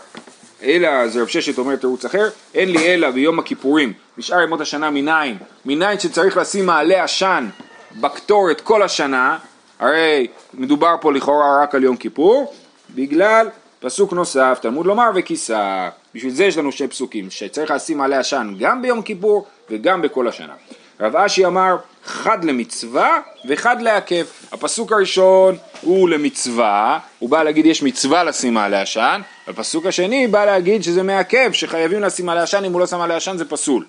אלא, 0.63 0.87
אז 0.87 1.17
רב 1.17 1.27
ששת 1.27 1.57
אומר 1.57 1.75
תירוץ 1.75 2.05
אחר, 2.05 2.29
אין 2.53 2.71
לי 2.71 2.93
אלא 2.93 3.11
ביום 3.11 3.39
הכיפורים, 3.39 3.93
בשאר 4.17 4.41
ימות 4.41 4.61
השנה 4.61 4.89
מניין, 4.89 5.37
מניין 5.65 5.99
שצריך 5.99 6.37
לשים 6.37 6.65
מעלה 6.65 7.03
עשן 7.03 7.47
בקטורת 7.95 8.61
כל 8.61 8.83
השנה, 8.83 9.37
הרי 9.79 10.27
מדובר 10.53 10.95
פה 11.01 11.13
לכאורה 11.13 11.63
רק 11.63 11.75
על 11.75 11.83
יום 11.83 11.97
כיפור, 11.97 12.53
בגלל 12.95 13.49
פסוק 13.79 14.13
נוסף, 14.13 14.59
תלמוד 14.61 14.85
לומר 14.85 15.09
וכיסה, 15.15 15.89
בשביל 16.15 16.31
זה 16.31 16.45
יש 16.45 16.57
לנו 16.57 16.71
שני 16.71 16.87
פסוקים, 16.87 17.29
שצריך 17.29 17.71
לשים 17.71 18.01
עלי 18.01 18.15
עשן 18.15 18.53
גם 18.59 18.81
ביום 18.81 19.01
כיפור 19.01 19.45
וגם 19.69 20.01
בכל 20.01 20.27
השנה. 20.27 20.53
רב 20.99 21.15
אשי 21.15 21.45
אמר 21.45 21.77
חד 22.05 22.43
למצווה 22.43 23.19
וחד 23.47 23.81
לעכב. 23.81 24.25
הפסוק 24.51 24.91
הראשון 24.91 25.57
הוא 25.81 26.09
למצווה, 26.09 26.99
הוא 27.19 27.29
בא 27.29 27.43
להגיד 27.43 27.65
יש 27.65 27.83
מצווה 27.83 28.23
לשים 28.23 28.53
מעלה 28.53 28.81
עשן, 28.81 29.21
הפסוק 29.47 29.85
השני 29.85 30.27
בא 30.27 30.45
להגיד 30.45 30.83
שזה 30.83 31.03
מעכב, 31.03 31.51
שחייבים 31.51 32.01
לשים 32.01 32.25
מעלה 32.25 32.43
עשן, 32.43 32.63
אם 32.65 32.73
הוא 32.73 32.79
לא 32.79 32.87
שם 32.87 32.97
מעלה 32.97 33.15
עשן 33.15 33.37
זה 33.37 33.45
פסול. 33.45 33.85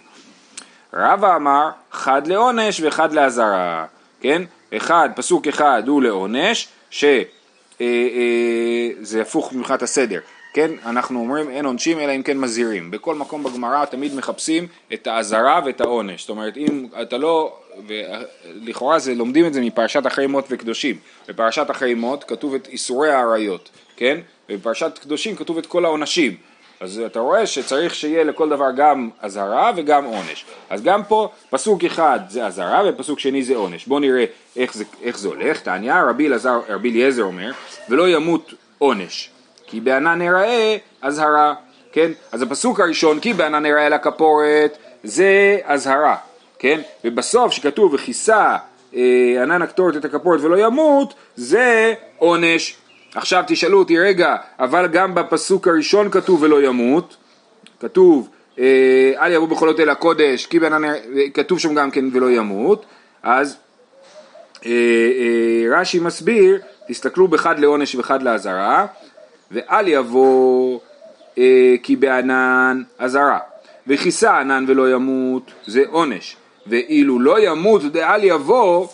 רבא 0.94 1.36
אמר 1.36 1.68
חד 1.92 2.26
לעונש 2.26 2.80
וחד 2.84 3.12
לאזהרה, 3.12 3.84
כן? 4.20 4.42
אחד, 4.76 5.08
פסוק 5.16 5.46
אחד 5.46 5.82
הוא 5.86 6.02
לעונש, 6.02 6.68
שזה 6.90 7.22
אה, 7.80 7.86
אה, 9.14 9.20
הפוך 9.22 9.52
מבחינת 9.52 9.82
הסדר, 9.82 10.20
כן? 10.54 10.70
אנחנו 10.86 11.20
אומרים 11.20 11.50
אין 11.50 11.64
עונשים 11.64 11.98
אלא 11.98 12.16
אם 12.16 12.22
כן 12.22 12.38
מזהירים. 12.38 12.90
בכל 12.90 13.14
מקום 13.14 13.42
בגמרא 13.42 13.84
תמיד 13.84 14.14
מחפשים 14.14 14.66
את 14.92 15.06
האזהרה 15.06 15.60
ואת 15.66 15.80
העונש. 15.80 16.20
זאת 16.20 16.30
אומרת, 16.30 16.56
אם 16.56 16.86
אתה 17.02 17.18
לא, 17.18 17.56
ולכאורה 17.86 18.98
זה, 18.98 19.14
לומדים 19.14 19.46
את 19.46 19.54
זה 19.54 19.60
מפרשת 19.60 20.06
אחרי 20.06 20.26
מות 20.26 20.44
וקדושים. 20.50 20.98
בפרשת 21.28 21.70
אחרי 21.70 21.94
מות 21.94 22.24
כתוב 22.24 22.54
את 22.54 22.68
איסורי 22.68 23.10
האריות, 23.10 23.70
כן? 23.96 24.18
ובפרשת 24.48 24.98
קדושים 24.98 25.36
כתוב 25.36 25.58
את 25.58 25.66
כל 25.66 25.84
העונשים. 25.84 26.36
אז 26.80 27.02
אתה 27.06 27.20
רואה 27.20 27.46
שצריך 27.46 27.94
שיהיה 27.94 28.24
לכל 28.24 28.48
דבר 28.48 28.70
גם 28.76 29.10
אזהרה 29.20 29.72
וגם 29.76 30.04
עונש. 30.04 30.44
אז 30.70 30.82
גם 30.82 31.04
פה 31.04 31.28
פסוק 31.50 31.84
אחד 31.84 32.20
זה 32.28 32.46
אזהרה 32.46 32.82
ופסוק 32.88 33.18
שני 33.18 33.42
זה 33.42 33.56
עונש. 33.56 33.86
בואו 33.86 34.00
נראה 34.00 34.24
איך 34.56 34.74
זה, 34.74 34.84
איך 35.02 35.18
זה 35.18 35.28
הולך. 35.28 35.60
תעניא 35.60 35.94
רבי 36.68 36.90
אליעזר 36.90 37.22
אומר 37.22 37.50
ולא 37.88 38.08
ימות 38.08 38.54
עונש 38.78 39.30
כי 39.66 39.80
בענן 39.80 40.22
יראה 40.22 40.76
אזהרה, 41.02 41.54
כן? 41.92 42.10
אז 42.32 42.42
הפסוק 42.42 42.80
הראשון 42.80 43.20
כי 43.20 43.32
בענן 43.32 43.66
יראה 43.66 43.88
לכפורת 43.88 44.78
זה 45.04 45.58
אזהרה, 45.64 46.16
כן? 46.58 46.80
ובסוף 47.04 47.52
שכתוב 47.52 47.94
וכיסה 47.94 48.56
אה, 48.94 49.42
ענן 49.42 49.62
הקטורת 49.62 49.96
את 49.96 50.04
הכפורת 50.04 50.40
ולא 50.40 50.66
ימות 50.66 51.14
זה 51.36 51.94
עונש 52.18 52.76
עכשיו 53.14 53.44
תשאלו 53.46 53.78
אותי, 53.78 53.98
רגע, 53.98 54.36
אבל 54.58 54.86
גם 54.86 55.14
בפסוק 55.14 55.68
הראשון 55.68 56.10
כתוב 56.10 56.42
ולא 56.42 56.62
ימות, 56.62 57.16
כתוב 57.80 58.28
אה, 58.58 59.12
אל 59.18 59.32
יבוא 59.32 59.48
בחולות 59.48 59.80
אל 59.80 59.88
הקודש, 59.88 60.46
כי 60.46 60.58
בן 60.58 60.82
כתוב 61.34 61.58
שם 61.58 61.74
גם 61.74 61.90
כן 61.90 62.04
ולא 62.12 62.30
ימות, 62.30 62.86
אז 63.22 63.56
אה, 64.66 64.70
אה, 64.70 65.80
רש"י 65.80 65.98
מסביר, 65.98 66.60
תסתכלו 66.88 67.28
בחד 67.28 67.58
לעונש 67.58 67.94
וחד 67.94 68.22
לאזהרה, 68.22 68.86
ואל 69.50 69.88
יבוא 69.88 70.78
כי 71.82 71.96
בענן 71.96 72.82
אזהרה, 72.98 73.38
וכיסה 73.86 74.38
ענן 74.38 74.64
ולא 74.68 74.92
ימות 74.92 75.50
זה 75.66 75.82
עונש, 75.90 76.36
ואילו 76.66 77.20
לא 77.20 77.40
ימות 77.40 77.82
דאל 77.82 78.24
יבוא 78.24 78.86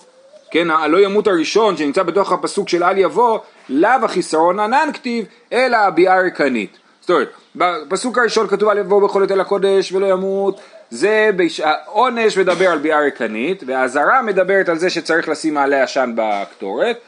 כן, 0.54 0.70
הלא 0.70 1.04
ימות 1.04 1.26
הראשון 1.26 1.76
שנמצא 1.76 2.02
בתוך 2.02 2.32
הפסוק 2.32 2.68
של 2.68 2.84
אל 2.84 2.98
יבוא, 2.98 3.38
לאו 3.68 3.90
החיסרון 4.02 4.60
ענן 4.60 4.88
כתיב, 4.92 5.26
אלא 5.52 5.76
הביאה 5.76 6.20
ריקנית. 6.20 6.78
זאת 7.00 7.10
אומרת, 7.10 7.30
בפסוק 7.56 8.18
הראשון 8.18 8.48
כתוב 8.48 8.68
אל 8.68 8.78
יבוא 8.78 9.08
בכל 9.08 9.22
עת 9.22 9.30
אל 9.30 9.40
הקודש 9.40 9.92
ולא 9.92 10.06
ימות, 10.06 10.60
זה 10.90 11.30
בש... 11.36 11.60
העונש 11.60 12.38
מדבר 12.38 12.70
על 12.70 12.78
ביאה 12.78 13.00
ריקנית, 13.00 13.62
והאזהרה 13.66 14.22
מדברת 14.22 14.68
על 14.68 14.78
זה 14.78 14.90
שצריך 14.90 15.28
לשים 15.28 15.54
מעלה 15.54 15.82
עשן 15.82 16.12
בקטורת, 16.16 16.98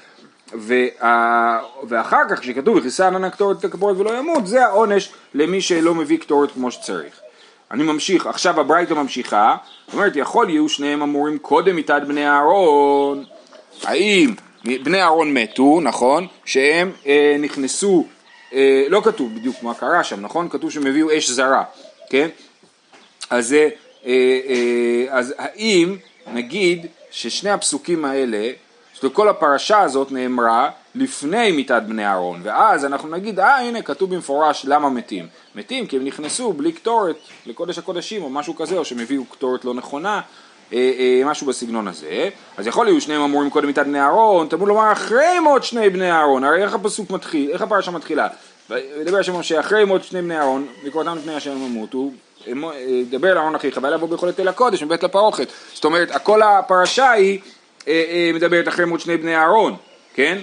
וה... 0.52 1.60
ואחר 1.88 2.22
כך 2.30 2.40
כשכתוב 2.40 2.76
וכיסה 2.76 3.06
ענן 3.06 3.25
הקטורת 3.25 3.64
את 3.64 3.75
ולא 3.82 4.18
ימות, 4.18 4.46
זה 4.46 4.64
העונש 4.64 5.12
למי 5.34 5.60
שלא 5.60 5.94
מביא 5.94 6.18
קטורת 6.18 6.52
כמו 6.52 6.70
שצריך. 6.70 7.20
אני 7.70 7.82
ממשיך, 7.82 8.26
עכשיו 8.26 8.60
הברייתא 8.60 8.94
ממשיכה, 8.94 9.56
אומרת 9.92 10.16
יכול 10.16 10.50
יהיו 10.50 10.68
שניהם 10.68 11.02
אמורים 11.02 11.38
קודם 11.38 11.76
מיתת 11.76 12.02
בני 12.08 12.28
אהרון 12.28 13.25
האם 13.84 14.34
בני 14.66 15.02
אהרון 15.02 15.35
מתו, 15.35 15.80
נכון, 15.80 16.26
שהם 16.44 16.92
אה, 17.06 17.37
נכנסו, 17.38 18.06
אה, 18.52 18.85
לא 18.88 19.00
כתוב 19.04 19.35
בדיוק 19.35 19.62
מה 19.62 19.75
קרה 19.75 20.04
שם, 20.04 20.20
נכון? 20.20 20.49
כתוב 20.49 20.70
שהם 20.70 20.87
הביאו 20.87 21.18
אש 21.18 21.30
זרה, 21.30 21.64
כן? 22.11 22.28
אז, 23.30 23.52
אה, 23.52 23.68
אה, 24.06 25.06
אז 25.11 25.35
האם 25.38 25.96
נגיד 26.32 26.87
ששני 27.11 27.50
הפסוקים 27.50 28.04
האלה, 28.04 28.50
זאת 28.94 29.02
אומרת 29.02 29.16
כל 29.16 29.28
הפרשה 29.28 29.80
הזאת 29.80 30.12
נאמרה 30.12 30.70
לפני 30.94 31.52
מיתת 31.52 31.82
בני 31.88 32.06
אהרון, 32.06 32.40
ואז 32.42 32.85
אנחנו 32.85 33.08
נגיד, 33.08 33.40
אה 33.40 33.58
הנה 33.58 33.82
כתוב 33.82 34.14
במפורש 34.14 34.64
למה 34.68 34.90
מתים. 34.90 35.26
מתים 35.54 35.87
כי 35.87 35.96
הם 35.96 36.04
נכנסו 36.04 36.52
בלי 36.52 36.73
קטורת 36.73 37.16
לקודש 37.46 37.78
הקודשים 37.78 38.23
או 38.23 38.30
משהו 38.30 38.56
כזה, 38.56 38.78
או 38.78 38.85
שהם 38.85 38.99
הביאו 38.99 39.25
קטורת 39.25 39.64
לא 39.64 39.75
נכונה, 39.75 40.14
אה, 40.14 40.20
אה, 40.20 40.23
משהו 41.25 41.46
בסגנון 41.46 41.88
הזה, 41.88 42.28
אז 42.56 42.66
יכול 42.66 42.87
להיות 42.87 43.02
שניהם 43.02 43.23
אמורים 43.23 43.50
קודם 43.50 43.66
מיתת 43.66 43.87
בני 43.87 44.00
אהרון, 44.00 44.49
תמוד 44.49 44.68
לומר 44.68 44.92
אחרי 44.92 45.40
מות 45.40 45.64
שני 45.64 45.90
בני 45.90 46.12
אהרון, 46.12 46.44
הרי 46.44 46.62
איך 46.62 46.75
הפסוק 46.75 47.11
מתחיל, 47.11 47.50
איך 47.50 47.62
הפרשה 47.62 47.90
מתחילה? 47.90 48.28
ידבר 49.00 49.18
השם 49.18 49.37
משה 49.37 49.61
אחרי 49.61 49.85
מות 49.85 50.04
שני 50.04 50.23
בני 50.23 50.38
אהרון, 50.38 50.66
וקוראתם 50.85 51.16
לפני 51.16 51.35
השם 51.35 51.50
ימותו, 51.50 52.11
אה, 52.46 52.52
דבר 53.11 53.32
אל 53.32 53.38
אהרון 53.38 53.54
אחיך 53.54 53.78
ואל 53.82 53.94
יבוא 53.94 54.08
ביכולת 54.08 54.40
אל 54.40 54.49
הקודש 54.49 54.82
מבית 54.82 55.02
לפרוכת, 55.02 55.49
זאת 55.75 55.85
אומרת 55.85 56.23
כל 56.23 56.42
הפרשה 56.42 57.11
היא 57.11 57.38
מדברת 58.35 58.68
אחרי 58.68 58.85
מות 58.85 59.00
שני 59.00 59.16
בני 59.16 59.37
אהרון, 59.37 59.76
כן? 60.14 60.38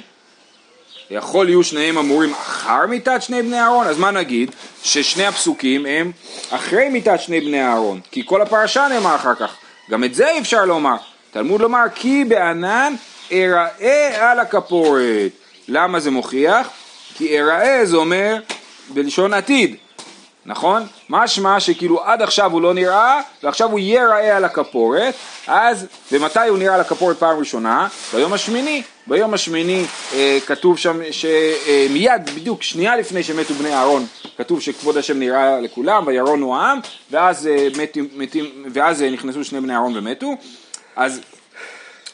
יכול 1.10 1.50
יהיו 1.50 1.63
שניהם 1.63 1.98
אמורים 1.98 2.34
אחר 2.34 2.86
מיתת 2.86 3.22
שני 3.22 3.42
בני 3.42 3.60
אהרון, 3.60 3.88
אז 3.88 3.98
מה 3.98 4.12
נגיד? 4.12 4.51
ששני 4.84 5.25
הפסוקים 5.25 5.86
הם 5.86 6.12
אחרי 6.50 6.89
מיתת 6.89 7.22
שני 7.22 7.42
בני 7.42 7.63
אהרון, 7.63 8.00
כי 8.12 8.24
כל 8.25 8.42
הפרשה 8.42 8.88
נאמר 8.88 9.15
אחר 9.15 9.36
כך. 9.36 9.56
גם 9.93 10.03
את 10.03 10.15
זה 10.15 10.29
אי 10.29 10.39
אפשר 10.39 10.65
לומר. 10.65 10.95
תלמוד 11.31 11.62
לומר 11.62 11.83
כי 11.95 12.23
בענן 12.23 12.93
אראה 13.31 14.31
על 14.31 14.39
הכפורת. 14.39 15.31
למה 15.67 16.00
זה 16.00 16.12
מוכיח? 16.12 16.69
כי 17.15 17.39
אראה 17.39 17.85
זה 17.85 17.97
אומר 17.97 18.35
בלשון 18.89 19.33
עתיד, 19.33 19.75
נכון? 20.45 20.83
משמע 21.09 21.59
שכאילו 21.59 22.03
עד 22.03 22.21
עכשיו 22.21 22.51
הוא 22.51 22.62
לא 22.62 22.73
נראה 22.73 23.21
ועכשיו 23.43 23.71
הוא 23.71 23.79
יהיה 23.79 24.07
ראה 24.07 24.38
על 24.38 24.45
הכפורת 24.45 25.13
אז 25.47 25.88
ומתי 26.12 26.47
הוא 26.50 26.57
נראה 26.57 26.75
על 26.75 26.81
הכפורת 26.81 27.17
פעם 27.17 27.39
ראשונה? 27.39 27.88
ביום 28.13 28.33
השמיני 28.33 28.83
ביום 29.07 29.33
השמיני 29.33 29.85
אה, 30.13 30.38
כתוב 30.45 30.77
שם 30.77 31.00
שמיד 31.12 32.09
אה, 32.09 32.33
בדיוק 32.35 32.63
שנייה 32.63 32.95
לפני 32.95 33.23
שמתו 33.23 33.53
בני 33.53 33.73
אהרון 33.73 34.05
כתוב 34.38 34.62
שכבוד 34.62 34.97
השם 34.97 35.19
נראה 35.19 35.59
לכולם 35.59 36.07
וירונו 36.07 36.55
העם 36.55 36.79
ואז, 37.12 37.47
אה, 37.47 37.67
מתים, 37.77 38.07
מתים, 38.15 38.65
ואז 38.73 39.01
אה, 39.01 39.09
נכנסו 39.09 39.43
שני 39.43 39.62
בני 39.62 39.73
אהרון 39.73 39.97
ומתו 39.97 40.33
אז, 40.95 41.21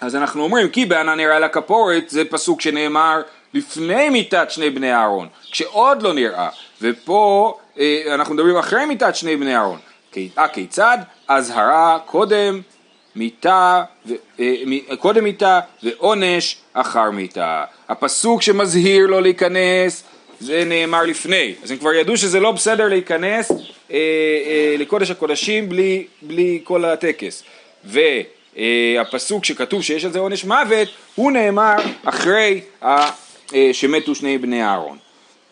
אז 0.01 0.15
אנחנו 0.15 0.43
אומרים 0.43 0.69
כי 0.69 0.85
בענן 0.85 1.17
נראה 1.17 1.35
על 1.35 1.43
הכפורת 1.43 2.09
זה 2.09 2.25
פסוק 2.25 2.61
שנאמר 2.61 3.21
לפני 3.53 4.09
מיתת 4.09 4.51
שני 4.51 4.69
בני 4.69 4.93
אהרון 4.93 5.27
כשעוד 5.51 6.01
לא 6.01 6.13
נראה 6.13 6.49
ופה 6.81 7.57
אה, 7.79 8.03
אנחנו 8.13 8.33
מדברים 8.33 8.57
אחרי 8.57 8.85
מיתת 8.85 9.15
שני 9.15 9.35
בני 9.35 9.55
אהרון. 9.55 9.79
אה, 10.37 10.47
כיצד? 10.47 10.97
אזהרה 11.27 11.99
קודם 12.05 12.61
מיתה, 13.15 13.83
אה, 14.39 14.55
קודם 14.99 15.23
מיתה 15.23 15.59
ועונש 15.83 16.57
אחר 16.73 17.11
מיתה. 17.11 17.63
הפסוק 17.89 18.41
שמזהיר 18.41 19.07
לא 19.07 19.21
להיכנס 19.21 20.03
זה 20.39 20.63
נאמר 20.65 21.03
לפני, 21.03 21.53
אז 21.63 21.71
הם 21.71 21.77
כבר 21.77 21.93
ידעו 21.93 22.17
שזה 22.17 22.39
לא 22.39 22.51
בסדר 22.51 22.87
להיכנס 22.87 23.51
אה, 23.51 23.57
אה, 23.91 24.75
לקודש 24.77 25.11
הקודשים 25.11 25.69
בלי, 25.69 26.05
בלי 26.21 26.59
כל 26.63 26.85
הטקס. 26.85 27.43
והפסוק 27.85 29.45
שכתוב 29.45 29.81
שיש 29.83 30.05
על 30.05 30.11
זה 30.11 30.19
עונש 30.19 30.45
מוות, 30.45 30.87
הוא 31.15 31.31
נאמר 31.31 31.75
אחרי 32.05 32.61
ה, 32.81 33.09
אה, 33.53 33.69
שמתו 33.71 34.15
שני 34.15 34.37
בני 34.37 34.63
אהרון. 34.63 34.97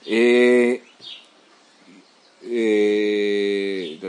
אה, 0.07 0.74
אה, 2.51 4.08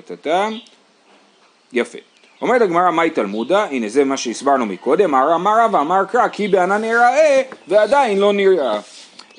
יפה. 1.72 1.98
אומרת 2.42 2.62
הגמרא 2.62 2.90
מהי 2.90 3.10
תלמודה, 3.10 3.64
הנה 3.64 3.88
זה 3.88 4.04
מה 4.04 4.16
שהסברנו 4.16 4.66
מקודם, 4.66 5.14
אמר 5.14 5.34
אמר 5.34 5.64
רבא 5.64 5.80
אמר 5.80 6.04
קרא 6.04 6.28
כי 6.28 6.48
בענן 6.48 6.84
יראה 6.84 7.42
ועדיין 7.68 8.18
לא 8.18 8.32
נראה. 8.32 8.80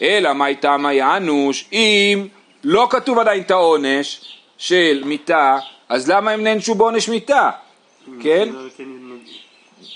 אלא 0.01 0.33
מהי 0.33 0.55
תמה 0.55 0.93
יענוש 0.93 1.65
אם 1.73 2.27
לא 2.63 2.87
כתוב 2.89 3.19
עדיין 3.19 3.41
את 3.41 3.51
העונש 3.51 4.21
של 4.57 5.03
מיתה, 5.05 5.57
אז 5.89 6.09
למה 6.09 6.31
הם 6.31 6.43
נענשו 6.43 6.75
בעונש 6.75 7.09
מיתה? 7.09 7.49
כן? 8.21 8.49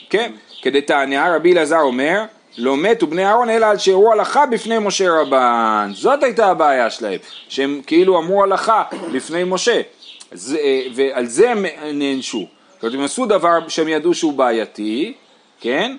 כן, 0.10 0.32
כדתניא 0.62 1.36
רבי 1.36 1.54
אלעזר 1.54 1.80
אומר 1.80 2.24
לא 2.58 2.78
מתו 2.78 3.08
בני 3.08 3.26
אהרון 3.26 3.50
אלא 3.50 3.66
על 3.66 3.78
שהראו 3.78 4.12
הלכה 4.12 4.46
בפני 4.46 4.80
משה 4.80 5.22
רבן. 5.22 5.92
זאת 5.94 6.24
הייתה 6.24 6.48
הבעיה 6.48 6.90
שלהם, 6.90 7.20
שהם 7.50 7.82
כאילו 7.88 8.20
אמרו 8.20 8.44
הלכה 8.44 8.84
לפני 9.12 9.44
משה, 9.44 9.82
זה, 10.32 10.60
ועל 10.96 11.26
זה 11.26 11.52
הם 11.52 11.66
נענשו. 11.94 12.48
זאת 12.74 12.84
אומרת, 12.84 12.96
הם 12.96 13.06
עשו 13.06 13.26
דבר 13.26 13.60
שהם 13.68 13.88
ידעו 13.88 14.14
שהוא 14.14 14.34
בעייתי, 14.34 15.14
כן? 15.62 15.96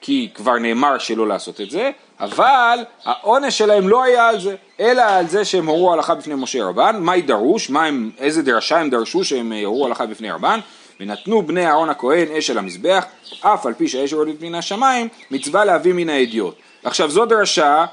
כי 0.00 0.28
כבר 0.34 0.58
נאמר 0.58 0.98
שלא 0.98 1.28
לעשות 1.28 1.60
את 1.60 1.70
זה, 1.70 1.90
אבל 2.20 2.78
העונש 3.04 3.58
שלהם 3.58 3.88
לא 3.88 4.02
היה 4.02 4.28
על 4.28 4.40
זה, 4.40 4.54
אלא 4.80 5.02
על 5.02 5.26
זה 5.28 5.44
שהם 5.44 5.66
הורו 5.66 5.92
הלכה 5.92 6.14
בפני 6.14 6.34
משה 6.34 6.64
רבן, 6.64 6.96
מה 7.00 7.16
ידרוש, 7.16 7.70
מה 7.70 7.84
הם, 7.84 8.10
איזה 8.18 8.42
דרשה 8.42 8.78
הם 8.78 8.90
דרשו 8.90 9.24
שהם 9.24 9.52
הורו 9.52 9.86
הלכה 9.86 10.06
בפני 10.06 10.30
רבן, 10.30 10.60
ונתנו 11.00 11.42
בני 11.42 11.66
אהרון 11.66 11.90
הכהן 11.90 12.28
אש 12.38 12.50
על 12.50 12.58
המזבח, 12.58 13.04
אף 13.40 13.66
על 13.66 13.74
פי 13.74 13.88
שהאש 13.88 14.12
יורדת 14.12 14.42
מן 14.42 14.54
השמיים, 14.54 15.08
מצווה 15.30 15.64
להביא 15.64 15.92
מן 15.92 16.08
האדיוט. 16.08 16.54
עכשיו 16.84 17.10
זו 17.10 17.26
דרשה 17.26 17.84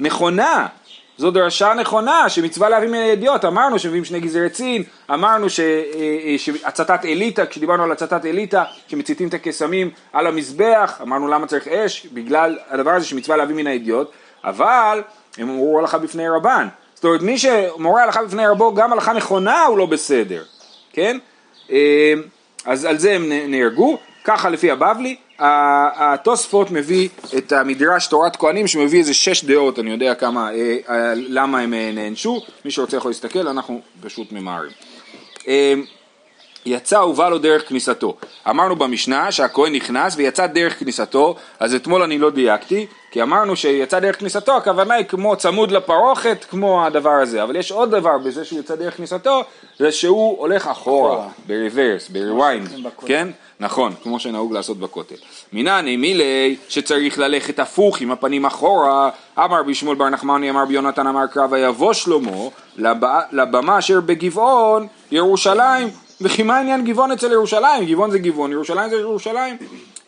נכונה, 0.00 0.66
זו 1.18 1.30
דרשה 1.30 1.74
נכונה 1.74 2.28
שמצווה 2.28 2.68
להביא 2.68 2.88
מן 2.88 2.94
הידיעות, 2.94 3.44
אמרנו 3.44 3.78
שמביאים 3.78 4.04
שני 4.04 4.20
גזרי 4.20 4.50
צין, 4.50 4.82
אמרנו 5.14 5.50
ש, 5.50 5.60
אה, 5.60 6.34
שהצתת 6.38 7.04
אליטה, 7.04 7.46
כשדיברנו 7.46 7.82
על 7.82 7.92
הצתת 7.92 8.24
אליטה, 8.24 8.64
שמציתים 8.88 9.28
את 9.28 9.34
הקסמים 9.34 9.90
על 10.12 10.26
המזבח, 10.26 10.98
אמרנו 11.02 11.28
למה 11.28 11.46
צריך 11.46 11.68
אש, 11.68 12.06
בגלל 12.06 12.58
הדבר 12.68 12.90
הזה 12.90 13.06
שמצווה 13.06 13.36
להביא 13.36 13.56
מן 13.56 13.66
הידיעות, 13.66 14.12
אבל 14.44 15.02
הם 15.38 15.50
אמרו 15.50 15.78
הלכה 15.78 15.98
בפני 15.98 16.28
רבן, 16.28 16.68
זאת 16.94 17.04
אומרת 17.04 17.22
מי 17.22 17.38
שמורה 17.38 18.02
הלכה 18.02 18.22
בפני 18.22 18.46
רבו 18.46 18.74
גם 18.74 18.92
הלכה 18.92 19.12
נכונה 19.12 19.64
הוא 19.64 19.78
לא 19.78 19.86
בסדר, 19.86 20.42
כן? 20.92 21.18
אז 22.64 22.84
על 22.84 22.98
זה 22.98 23.12
הם 23.12 23.32
נהרגו, 23.48 23.98
ככה 24.24 24.50
לפי 24.50 24.70
הבבלי, 24.70 25.16
התוספות 25.38 26.70
מביא 26.70 27.08
את 27.38 27.52
המדרש 27.52 28.06
תורת 28.06 28.36
כהנים 28.36 28.66
שמביא 28.66 28.98
איזה 28.98 29.14
שש 29.14 29.44
דעות, 29.44 29.78
אני 29.78 29.90
יודע 29.90 30.14
כמה, 30.14 30.50
אה, 30.54 30.76
אה, 30.88 31.12
למה 31.14 31.60
הם 31.60 31.74
אה, 31.74 31.90
נענשו, 31.94 32.42
מי 32.64 32.70
שרוצה 32.70 32.96
יכול 32.96 33.10
להסתכל, 33.10 33.48
אנחנו 33.48 33.80
פשוט 34.00 34.32
ממהרים. 34.32 34.72
יצא 36.66 36.96
ובא 36.96 37.28
לו 37.28 37.38
דרך 37.38 37.68
כניסתו. 37.68 38.16
אמרנו 38.48 38.76
במשנה 38.76 39.32
שהכהן 39.32 39.74
נכנס 39.74 40.16
ויצא 40.16 40.46
דרך 40.46 40.78
כניסתו, 40.78 41.36
אז 41.60 41.74
אתמול 41.74 42.02
אני 42.02 42.18
לא 42.18 42.30
דייקתי, 42.30 42.86
כי 43.10 43.22
אמרנו 43.22 43.56
שיצא 43.56 43.98
דרך 43.98 44.18
כניסתו, 44.18 44.56
הכוונה 44.56 44.94
היא 44.94 45.04
כמו 45.04 45.36
צמוד 45.36 45.70
לפרוכת, 45.70 46.44
כמו 46.50 46.86
הדבר 46.86 47.10
הזה, 47.10 47.42
אבל 47.42 47.56
יש 47.56 47.72
עוד 47.72 47.90
דבר 47.90 48.18
בזה 48.18 48.44
שהוא 48.44 48.60
יצא 48.60 48.74
דרך 48.74 48.96
כניסתו, 48.96 49.42
זה 49.78 49.92
שהוא 49.92 50.38
הולך 50.38 50.66
אחורה, 50.66 51.28
ב 51.46 51.53
reverse, 51.53 52.08
ב 52.08 52.16
rewind, 52.16 52.68
כן? 53.06 53.28
נכון, 53.60 53.92
כמו 54.02 54.20
שנהוג 54.20 54.52
לעשות 54.52 54.78
בכותל. 54.78 55.14
מנא 55.52 55.74
הני 55.74 55.96
מילי 55.96 56.56
שצריך 56.68 57.18
ללכת 57.18 57.58
הפוך 57.58 58.00
עם 58.00 58.10
הפנים 58.10 58.46
אחורה, 58.46 59.10
אמר 59.38 59.62
רבי 59.62 59.73
שמואל 59.73 59.96
בר 59.96 60.08
נחמני, 60.08 60.50
אמר 60.50 60.64
רבי 60.64 60.78
יונתן, 60.78 61.06
אמר 61.06 61.26
קרא 61.26 61.46
ויבוא 61.50 61.92
שלמה 61.92 62.30
לבמה 63.32 63.78
אשר 63.78 64.00
בגבעון 64.00 64.86
ירושלים, 65.10 65.88
וכי 66.20 66.42
מה 66.42 66.58
עניין 66.58 66.84
גבעון 66.84 67.12
אצל 67.12 67.32
ירושלים? 67.32 67.86
גבעון 67.86 68.10
זה 68.10 68.18
גבעון, 68.18 68.52
ירושלים 68.52 68.90
זה 68.90 68.96
ירושלים. 68.96 69.56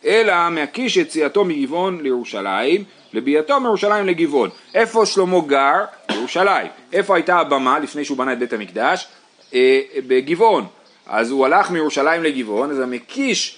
אלא 0.05 0.49
מקיש 0.49 0.97
יציאתו 0.97 1.45
מגבעון 1.45 2.01
לירושלים, 2.01 2.83
לביאתו 3.13 3.59
מירושלים 3.59 4.05
לגבעון. 4.05 4.49
איפה 4.73 5.05
שלמה 5.05 5.39
גר? 5.47 5.85
ירושלים. 6.11 6.67
איפה 6.93 7.15
הייתה 7.15 7.39
הבמה 7.39 7.79
לפני 7.79 8.05
שהוא 8.05 8.17
בנה 8.17 8.33
את 8.33 8.39
בית 8.39 8.53
המקדש? 8.53 9.07
אה, 9.53 9.81
בגבעון. 10.07 10.65
אז 11.07 11.31
הוא 11.31 11.45
הלך 11.45 11.71
מירושלים 11.71 12.23
לגבעון, 12.23 12.71
אז 12.71 12.79
המקיש 12.79 13.57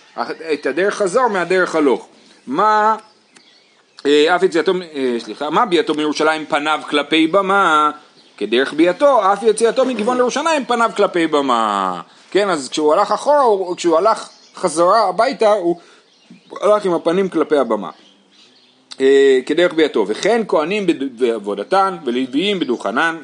את 0.53 0.65
הדרך 0.65 0.95
חזור 0.95 1.27
מהדרך 1.27 1.75
הלוך. 1.75 2.07
מה 2.47 2.95
אה, 4.05 4.35
אף 4.35 4.43
יציאתו, 4.43 4.73
אה, 4.95 5.15
סליחה, 5.19 5.49
מה 5.49 5.65
ביאתו 5.65 5.93
מירושלים 5.93 6.45
פניו 6.45 6.79
כלפי 6.89 7.27
במה? 7.27 7.91
כדרך 8.37 8.73
ביאתו, 8.73 9.33
אף 9.33 9.43
יציאתו 9.43 9.85
מגבעון 9.85 10.17
לירושלים 10.17 10.65
פניו 10.65 10.91
כלפי 10.95 11.27
במה. 11.27 12.01
כן, 12.31 12.49
אז 12.49 12.69
כשהוא 12.69 12.93
הלך 12.93 13.11
אחורה, 13.11 13.75
כשהוא 13.75 13.97
הלך 13.97 14.29
חזרה 14.55 15.09
הביתה, 15.09 15.51
הוא 15.51 15.79
הלך 16.61 16.85
עם 16.85 16.93
הפנים 16.93 17.29
כלפי 17.29 17.57
הבמה. 17.57 17.89
אה, 19.01 19.39
כדרך 19.45 19.73
ביאתו, 19.73 20.05
וכן 20.07 20.41
כהנים 20.47 20.87
בעבודתן 21.11 21.97
ולוויים 22.05 22.59
בדוכנן 22.59 23.17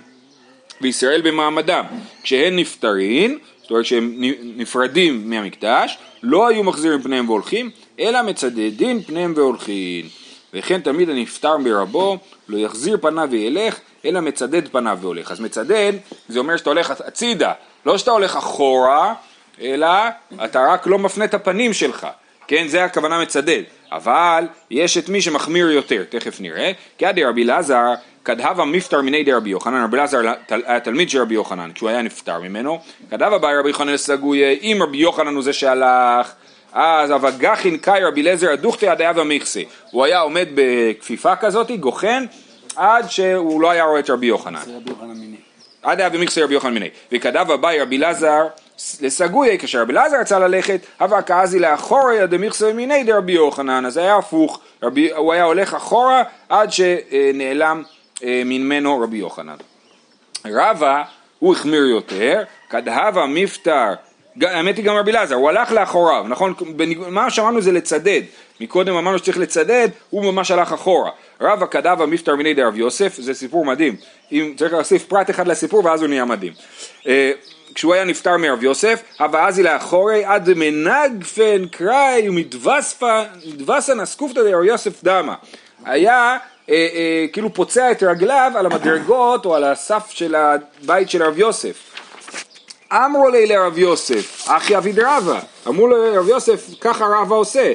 וישראל 0.81 1.21
במעמדם, 1.21 1.85
כשהן 2.23 2.59
נפטרין 2.59 3.39
זאת 3.71 3.71
אומרת 3.71 3.85
שהם 3.85 4.15
נפרדים 4.57 5.29
מהמקדש, 5.29 5.97
לא 6.23 6.47
היו 6.47 6.63
מחזירים 6.63 7.01
פניהם 7.01 7.29
והולכים, 7.29 7.69
אלא 7.99 8.21
מצדדין 8.21 9.01
פניהם 9.01 9.33
והולכים. 9.35 10.05
וכן 10.53 10.81
תמיד 10.81 11.09
הנפטר 11.09 11.57
ברבו, 11.57 12.17
לא 12.47 12.57
יחזיר 12.57 12.97
פניו 13.01 13.27
וילך, 13.31 13.79
אלא 14.05 14.19
מצדד 14.19 14.67
פניו 14.67 14.97
והולך. 15.01 15.31
אז 15.31 15.39
מצדד, 15.39 15.93
זה 16.27 16.39
אומר 16.39 16.57
שאתה 16.57 16.69
הולך 16.69 16.91
הצידה, 16.91 17.53
לא 17.85 17.97
שאתה 17.97 18.11
הולך 18.11 18.35
אחורה, 18.35 19.13
אלא 19.61 19.87
אתה 20.45 20.65
רק 20.69 20.87
לא 20.87 20.99
מפנה 20.99 21.25
את 21.25 21.33
הפנים 21.33 21.73
שלך. 21.73 22.07
כן, 22.51 22.67
זה 22.67 22.83
הכוונה 22.83 23.21
מצדד. 23.21 23.61
אבל 23.91 24.43
יש 24.71 24.97
את 24.97 25.09
מי 25.09 25.21
שמחמיר 25.21 25.71
יותר, 25.71 26.03
תכף 26.09 26.41
נראה. 26.41 26.71
כי 26.97 27.05
עדי 27.05 27.23
רבי 27.23 27.43
אלעזר 27.43 27.93
כדהבה 28.25 28.65
מפטר 28.65 29.01
מיני 29.01 29.23
די 29.23 29.33
רבי 29.33 29.49
יוחנן, 29.49 29.83
רבי 29.83 29.97
אלעזר 29.97 30.19
היה 30.49 30.79
תלמיד 30.79 31.09
של 31.09 31.21
רבי 31.21 31.33
יוחנן, 31.33 31.71
כשהוא 31.73 31.89
היה 31.89 32.01
נפטר 32.01 32.39
ממנו, 32.39 32.79
כדהבה 33.11 33.37
באי 33.37 33.57
רבי 33.57 33.69
יוחנן 33.69 33.93
לסגויה, 33.93 34.49
אם 34.49 34.79
רבי 34.81 34.97
יוחנן 34.97 35.35
הוא 35.35 35.43
זה 35.43 35.53
שהלך, 35.53 36.31
אז 36.73 37.11
אבגחין 37.11 37.77
קאי 37.77 38.03
רבי 38.03 38.21
אליעזר 38.21 38.51
הדוכתא 38.51 38.85
עד 38.85 39.01
אבא 39.01 39.23
מכסה, 39.23 39.61
הוא 39.91 40.05
היה 40.05 40.19
עומד 40.19 40.47
בכפיפה 40.55 41.35
כזאת, 41.35 41.71
גוחן, 41.71 42.25
עד 42.75 43.09
שהוא 43.09 43.61
לא 43.61 43.71
היה 43.71 43.83
רואה 43.83 43.99
את 43.99 44.09
רבי 44.09 44.25
יוחנן. 44.25 44.61
עד 45.83 46.01
אבא 46.01 46.17
מכסה 46.17 46.43
רבי 46.43 46.53
יוחנן 46.53 46.73
מיני, 46.73 46.89
וכדהבה 47.11 47.57
באי 47.57 47.79
רבי 47.79 47.97
אלעזר 47.97 48.47
לסגויה, 49.01 49.57
כאשר 49.57 49.81
רבי 49.81 49.93
אלעזר 49.93 50.19
רצה 50.19 50.39
ללכת, 50.39 50.81
הווה 50.99 51.21
כאזי 51.21 51.59
לאחורי 51.59 52.27
דמכסה 52.27 52.73
מיני 52.73 53.03
דרבי 53.03 53.31
יוחנן, 53.31 53.85
אז 53.85 53.97
היה 53.97 54.17
הפוך, 54.17 54.59
רבי, 54.83 55.11
הוא 55.11 55.33
היה 55.33 55.43
הולך 55.43 55.73
אחורה 55.73 56.23
עד 56.49 56.71
שנעלם 56.71 57.83
אה, 58.23 58.41
ממנו 58.45 58.99
רבי 58.99 59.17
יוחנן. 59.17 59.55
רבא 60.45 61.03
הוא 61.39 61.53
החמיר 61.53 61.85
יותר, 61.85 62.43
כדהבה 62.69 63.25
מפטר, 63.25 63.93
האמת 64.41 64.77
היא 64.77 64.85
גם 64.85 64.95
רבי 64.95 65.11
אלעזר, 65.11 65.35
הוא 65.35 65.49
הלך 65.49 65.71
לאחוריו, 65.71 66.25
נכון? 66.27 66.53
מה 67.09 67.29
שאמרנו 67.29 67.61
זה 67.61 67.71
לצדד, 67.71 68.21
מקודם 68.61 68.95
אמרנו 68.95 69.17
שצריך 69.17 69.37
לצדד, 69.37 69.89
הוא 70.09 70.23
ממש 70.23 70.51
הלך 70.51 70.73
אחורה. 70.73 71.11
רבא 71.41 71.65
כדהבה 71.65 72.05
מפטר 72.05 72.35
מיני 72.35 72.53
דרב 72.53 72.77
יוסף, 72.77 73.15
זה 73.19 73.33
סיפור 73.33 73.65
מדהים, 73.65 73.95
אם 74.31 74.53
צריך 74.57 74.73
להוסיף 74.73 75.05
פרט 75.05 75.29
אחד 75.29 75.47
לסיפור 75.47 75.85
ואז 75.85 76.01
הוא 76.01 76.09
נהיה 76.09 76.25
מדהים. 76.25 76.53
אה, 77.07 77.31
כשהוא 77.75 77.93
היה 77.93 78.03
נפטר 78.03 78.37
מרב 78.37 78.63
יוסף, 78.63 79.03
הווה 79.19 79.47
אזי 79.47 79.63
לאחורי 79.63 80.25
עד 80.25 80.49
מנגפן 80.55 81.65
קראי 81.71 82.29
ומדבסן 82.29 83.99
אסקופתא 83.99 84.43
דרב 84.43 84.63
יוסף 84.63 85.03
דמה. 85.03 85.35
היה 85.85 86.37
אה, 86.69 86.75
אה, 86.75 87.25
כאילו 87.33 87.53
פוצע 87.53 87.91
את 87.91 88.03
רגליו 88.03 88.51
על 88.55 88.65
המדרגות 88.65 89.45
או 89.45 89.55
על 89.55 89.63
הסף 89.63 90.09
של 90.09 90.35
הבית 90.35 91.09
של 91.09 91.23
רב 91.23 91.39
יוסף. 91.39 91.75
אמרו 92.91 93.29
לי 93.29 93.45
לרב 93.45 93.77
יוסף, 93.77 94.47
אחי 94.47 94.77
אבי 94.77 94.91
דרבה, 94.91 95.39
אמרו 95.67 95.87
לרב 95.87 96.27
יוסף, 96.27 96.65
ככה 96.81 97.05
רבא 97.05 97.35
עושה. 97.35 97.73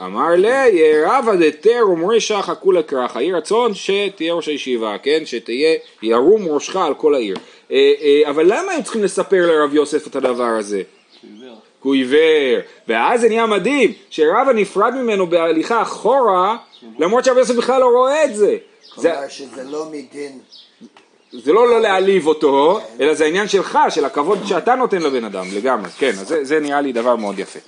אמר 0.00 0.28
לי, 0.36 1.04
רבא 1.04 1.34
דתר 1.34 1.84
ומרי 1.92 2.20
שחא 2.20 2.54
כולה 2.60 2.82
כרחה, 2.82 3.22
יהי 3.22 3.32
רצון 3.32 3.74
שתהיה 3.74 4.34
ראש 4.34 4.46
הישיבה, 4.46 4.98
כן, 5.02 5.22
שתהיה, 5.24 5.76
ירום 6.02 6.48
ראשך 6.48 6.76
על 6.76 6.94
כל 6.94 7.14
העיר. 7.14 7.36
אה, 7.70 7.92
אה, 8.02 8.30
אבל 8.30 8.44
למה 8.44 8.72
הם 8.72 8.82
צריכים 8.82 9.02
לספר 9.02 9.46
לרב 9.46 9.74
יוסף 9.74 10.06
את 10.06 10.16
הדבר 10.16 10.44
הזה? 10.58 10.82
כי 11.82 11.88
הוא 11.88 11.94
עיוור, 11.94 12.60
ואז 12.88 13.20
זה 13.20 13.28
נהיה 13.28 13.46
מדהים, 13.46 13.92
שרבא 14.10 14.52
נפרד 14.54 14.94
ממנו 14.94 15.26
בהליכה 15.26 15.82
אחורה, 15.82 16.56
למרות 16.98 17.24
שהרב 17.24 17.38
יוסף 17.38 17.54
בכלל 17.54 17.80
לא 17.80 17.86
רואה 17.86 18.24
את 18.24 18.34
זה. 18.34 18.56
כלומר 18.94 19.28
שזה 19.28 19.64
לא 19.64 19.86
מדין. 19.92 20.38
זה 21.32 21.52
לא 21.52 21.68
לא 21.68 21.80
להעליב 21.80 22.26
אותו, 22.26 22.80
אלא 23.00 23.14
זה 23.14 23.24
העניין 23.24 23.48
שלך, 23.48 23.78
של 23.88 24.04
הכבוד 24.04 24.38
שאתה 24.44 24.74
נותן 24.74 25.02
לבן 25.02 25.24
אדם, 25.24 25.46
לגמרי, 25.54 25.90
כן, 25.98 26.08
אז 26.08 26.28
זה, 26.28 26.44
זה 26.44 26.60
נראה 26.60 26.80
לי 26.80 26.92
דבר 26.92 27.16
מאוד 27.16 27.38
יפה. 27.38 27.58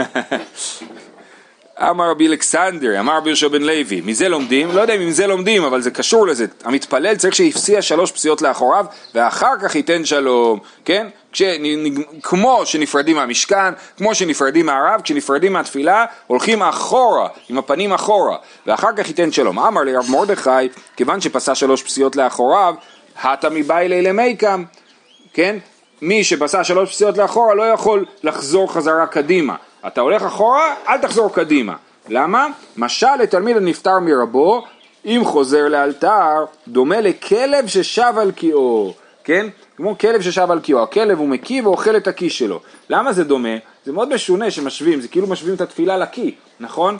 אמר 1.90 2.10
רבי 2.10 2.26
אלכסנדר, 2.26 3.00
אמר 3.00 3.16
רבי 3.16 3.28
יהושע 3.28 3.48
בן 3.48 3.62
לוי, 3.62 4.00
מזה 4.04 4.28
לומדים, 4.28 4.70
לא 4.72 4.80
יודע 4.80 4.94
אם 4.94 5.10
זה 5.10 5.26
לומדים, 5.26 5.64
אבל 5.64 5.80
זה 5.80 5.90
קשור 5.90 6.26
לזה, 6.26 6.46
המתפלל 6.64 7.16
צריך 7.16 7.34
שיפסיע 7.34 7.82
שלוש 7.82 8.12
פסיעות 8.12 8.42
לאחוריו, 8.42 8.86
ואחר 9.14 9.54
כך 9.62 9.74
ייתן 9.74 10.04
שלום, 10.04 10.58
כן? 10.84 11.06
כש, 11.32 11.42
כמו 12.22 12.66
שנפרדים 12.66 13.16
מהמשכן, 13.16 13.72
כמו 13.96 14.14
שנפרדים 14.14 14.66
מהרב, 14.66 15.00
כשנפרדים 15.04 15.52
מהתפילה, 15.52 16.04
הולכים 16.26 16.62
אחורה, 16.62 17.28
עם 17.48 17.58
הפנים 17.58 17.92
אחורה, 17.92 18.36
ואחר 18.66 18.92
כך 18.96 19.08
ייתן 19.08 19.32
שלום. 19.32 19.58
אמר 19.58 19.82
לי 19.82 19.96
רב 19.96 20.06
מרדכי, 20.10 20.50
כיוון 20.96 21.20
שפסע 21.20 21.54
שלוש 21.54 21.82
פסיעות 21.82 22.16
לאחוריו, 22.16 22.74
הטה 23.22 23.50
מביילי 23.50 24.02
למיקם, 24.02 24.64
כן? 25.32 25.56
מי 26.02 26.24
שפסע 26.24 26.64
שלוש 26.64 26.90
פסיעות 26.90 27.18
לאחורה 27.18 27.54
לא 27.54 27.62
יכול 27.62 28.04
לחזור 28.22 28.72
חזרה 28.72 29.06
קדימה. 29.06 29.54
אתה 29.86 30.00
הולך 30.00 30.22
אחורה, 30.22 30.74
אל 30.88 30.98
תחזור 30.98 31.34
קדימה. 31.34 31.74
למה? 32.08 32.46
משל 32.76 33.16
לתלמיד 33.16 33.56
הנפטר 33.56 33.98
מרבו, 33.98 34.64
אם 35.04 35.20
חוזר 35.24 35.68
לאלתר, 35.68 36.44
דומה 36.68 37.00
לכלב 37.00 37.66
ששב 37.66 38.12
על 38.16 38.30
קיאו. 38.32 38.92
כן? 39.24 39.46
כמו 39.76 39.98
כלב 39.98 40.20
ששב 40.20 40.50
על 40.50 40.60
קיאו, 40.60 40.82
הכלב 40.82 41.18
הוא 41.18 41.28
מקיא 41.28 41.62
ואוכל 41.62 41.96
את 41.96 42.08
הקיא 42.08 42.30
שלו. 42.30 42.60
למה 42.90 43.12
זה 43.12 43.24
דומה? 43.24 43.56
זה 43.84 43.92
מאוד 43.92 44.14
משונה 44.14 44.50
שמשווים, 44.50 45.00
זה 45.00 45.08
כאילו 45.08 45.26
משווים 45.26 45.54
את 45.54 45.60
התפילה 45.60 45.96
לקיא, 45.96 46.30
נכון? 46.60 46.96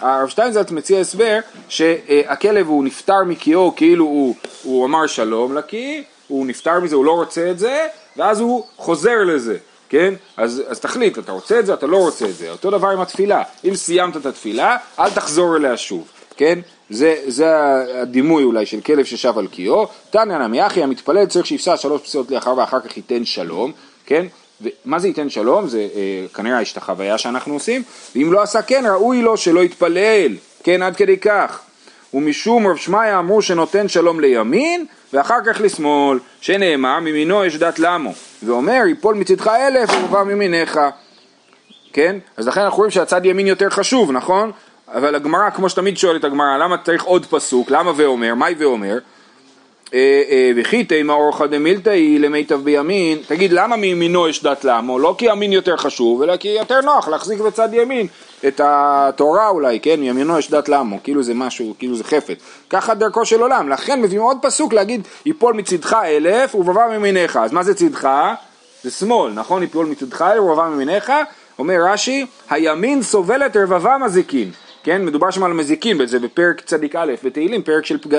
הרב 0.00 0.28
שטיינזלץ 0.28 0.70
מציע 0.70 1.00
הסבר 1.00 1.38
שהכלב 1.68 2.68
הוא 2.68 2.84
נפטר 2.84 3.24
מקיאו 3.26 3.72
כאילו 3.76 4.04
הוא, 4.04 4.34
הוא 4.62 4.86
אמר 4.86 5.06
שלום 5.06 5.56
לקיא, 5.56 6.02
הוא 6.28 6.46
נפטר 6.46 6.80
מזה, 6.80 6.96
הוא 6.96 7.04
לא 7.04 7.12
רוצה 7.12 7.50
את 7.50 7.58
זה, 7.58 7.86
ואז 8.16 8.40
הוא 8.40 8.66
חוזר 8.76 9.24
לזה, 9.26 9.56
כן? 9.92 10.14
אז, 10.36 10.62
אז 10.68 10.80
תחליט, 10.80 11.18
אתה 11.18 11.32
רוצה 11.32 11.58
את 11.58 11.66
זה, 11.66 11.74
אתה 11.74 11.86
לא 11.86 11.96
רוצה 11.96 12.24
את 12.24 12.34
זה. 12.34 12.50
אותו 12.50 12.70
דבר 12.70 12.88
עם 12.88 13.00
התפילה, 13.00 13.42
אם 13.64 13.74
סיימת 13.74 14.16
את 14.16 14.26
התפילה, 14.26 14.76
אל 14.98 15.10
תחזור 15.10 15.56
אליה 15.56 15.76
שוב, 15.76 16.08
כן? 16.36 16.58
זה, 16.90 17.16
זה 17.26 17.46
הדימוי 18.02 18.44
אולי 18.44 18.66
של 18.66 18.80
כלב 18.80 19.04
ששב 19.04 19.38
על 19.38 19.46
קיאו. 19.46 19.86
תניא 20.10 20.38
נמי 20.38 20.66
אחי, 20.66 20.82
המתפלל 20.82 21.26
צריך 21.26 21.46
שיפסע 21.46 21.76
שלוש 21.76 22.02
פסיעות 22.02 22.30
לאחר 22.30 22.54
ואחר 22.56 22.80
כך 22.80 22.96
ייתן 22.96 23.24
שלום, 23.24 23.72
כן? 24.06 24.26
ומה 24.60 24.98
זה 24.98 25.08
ייתן 25.08 25.30
שלום? 25.30 25.68
זה 25.68 25.88
אה, 25.94 26.26
כנראה 26.34 26.58
ההשתחוויה 26.58 27.18
שאנחנו 27.18 27.54
עושים, 27.54 27.82
ואם 28.14 28.32
לא 28.32 28.42
עשה 28.42 28.62
כן 28.62 28.84
ראוי 28.86 29.22
לו 29.22 29.36
שלא 29.36 29.60
יתפלל, 29.60 30.36
כן 30.64 30.82
עד 30.82 30.96
כדי 30.96 31.16
כך. 31.16 31.60
ומשום 32.14 32.66
רב 32.66 32.76
שמעיה 32.76 33.18
אמרו 33.18 33.42
שנותן 33.42 33.88
שלום 33.88 34.20
לימין 34.20 34.86
ואחר 35.12 35.38
כך 35.46 35.60
לשמאל, 35.60 36.18
שנאמר 36.40 37.00
ממינו 37.00 37.44
יש 37.44 37.56
דת 37.56 37.78
למו, 37.78 38.12
ואומר 38.42 38.82
יפול 38.88 39.14
מצדך 39.14 39.46
אלף 39.46 39.90
ובא 40.04 40.22
ממיניך, 40.22 40.80
כן? 41.92 42.16
אז 42.36 42.48
לכן 42.48 42.60
אנחנו 42.60 42.76
רואים 42.76 42.90
שהצד 42.90 43.26
ימין 43.26 43.46
יותר 43.46 43.70
חשוב, 43.70 44.12
נכון? 44.12 44.52
אבל 44.88 45.14
הגמרא, 45.14 45.50
כמו 45.50 45.68
שתמיד 45.68 45.96
שואלת 45.96 46.24
הגמרא, 46.24 46.56
למה 46.58 46.76
צריך 46.78 47.04
עוד 47.04 47.26
פסוק? 47.26 47.70
למה 47.70 47.92
ואומר? 47.96 48.34
מהי 48.34 48.54
ואומר? 48.58 48.98
אה, 49.94 50.22
אה, 50.30 50.50
וכי 50.56 50.84
תימא 50.84 51.12
אורחא 51.12 51.46
דמילתאי 51.46 52.18
למיטב 52.18 52.60
בימין, 52.64 53.18
תגיד 53.26 53.52
למה 53.52 53.76
מימינו 53.76 54.28
יש 54.28 54.42
דת 54.42 54.64
לעמו? 54.64 54.98
לא 54.98 55.14
כי 55.18 55.24
ימין 55.24 55.52
יותר 55.52 55.76
חשוב, 55.76 56.22
אלא 56.22 56.36
כי 56.36 56.48
יותר 56.48 56.80
נוח 56.80 57.08
להחזיק 57.08 57.40
בצד 57.40 57.68
ימין 57.72 58.06
את 58.48 58.60
התורה 58.64 59.48
אולי, 59.48 59.80
כן? 59.80 60.00
מימינו 60.00 60.38
יש 60.38 60.50
דת 60.50 60.68
לעמו, 60.68 60.98
כאילו 61.04 61.22
זה 61.22 61.34
משהו, 61.34 61.74
כאילו 61.78 61.96
זה 61.96 62.04
חפץ. 62.04 62.38
ככה 62.70 62.94
דרכו 62.94 63.24
של 63.24 63.40
עולם, 63.40 63.68
לכן 63.68 64.02
מביאים 64.02 64.22
עוד 64.22 64.36
פסוק 64.42 64.72
להגיד 64.72 65.08
יפול 65.26 65.54
מצדך 65.54 65.96
אלף 66.04 66.54
ובבא 66.54 66.98
ממיניך, 66.98 67.36
אז 67.36 67.52
מה 67.52 67.62
זה 67.62 67.74
צדך? 67.74 68.08
זה 68.82 68.90
שמאל, 68.90 69.32
נכון? 69.32 69.62
יפול 69.62 69.86
מצדך 69.86 70.22
אלף 70.22 70.40
ובבא 70.40 70.68
ממיניך, 70.68 71.12
אומר 71.58 71.76
רש"י, 71.92 72.26
הימין 72.50 73.02
סובל 73.02 73.46
את 73.46 73.56
רבבה 73.56 73.98
מזיקין. 73.98 74.50
כן, 74.82 75.04
מדובר 75.04 75.30
שם 75.30 75.42
על 75.42 75.52
מזיקין, 75.52 76.06
זה 76.06 76.18
בפרק 76.18 76.60
צדיק 76.60 76.96
א' 76.96 77.12
בתהילים, 77.24 77.62
פרק 77.62 77.86
של 77.86 77.98
פגע... 77.98 78.18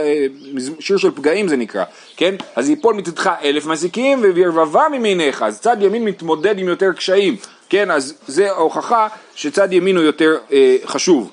שיר 0.79 0.97
של 0.97 1.11
פגעים 1.11 1.47
זה 1.47 1.57
נקרא, 1.57 1.83
כן? 2.17 2.35
אז 2.55 2.69
יפול 2.69 2.95
מצדך 2.95 3.31
אלף 3.43 3.65
מזיקים 3.65 4.21
וירבבה 4.35 4.83
ממיניך, 4.91 5.43
אז 5.43 5.59
צד 5.59 5.77
ימין 5.81 6.05
מתמודד 6.05 6.59
עם 6.59 6.67
יותר 6.67 6.91
קשיים, 6.93 7.35
כן? 7.69 7.91
אז 7.91 8.13
זה 8.27 8.51
ההוכחה 8.51 9.07
שצד 9.35 9.73
ימין 9.73 9.95
הוא 9.95 10.05
יותר 10.05 10.37
אה, 10.51 10.75
חשוב. 10.85 11.31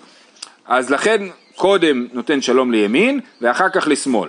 אז 0.66 0.90
לכן 0.90 1.26
קודם 1.56 2.06
נותן 2.12 2.40
שלום 2.40 2.72
לימין 2.72 3.20
ואחר 3.40 3.68
כך 3.68 3.88
לשמאל. 3.88 4.28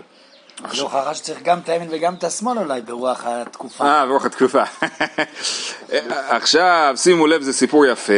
זו 0.74 0.84
הוכחה 0.84 1.14
שצריך 1.14 1.40
גם 1.44 1.60
את 1.60 1.70
הימין 1.70 1.88
וגם 1.92 2.14
את 2.14 2.24
השמאל 2.24 2.58
אולי 2.58 2.82
ברוח 2.82 3.24
התקופה. 3.26 3.84
אה, 3.84 4.06
ברוח 4.06 4.26
התקופה. 4.26 4.64
עכשיו, 6.30 6.94
שימו 6.96 7.28
לב, 7.28 7.42
זה 7.42 7.54
סיפור 7.54 7.86
יפה. 7.86 8.14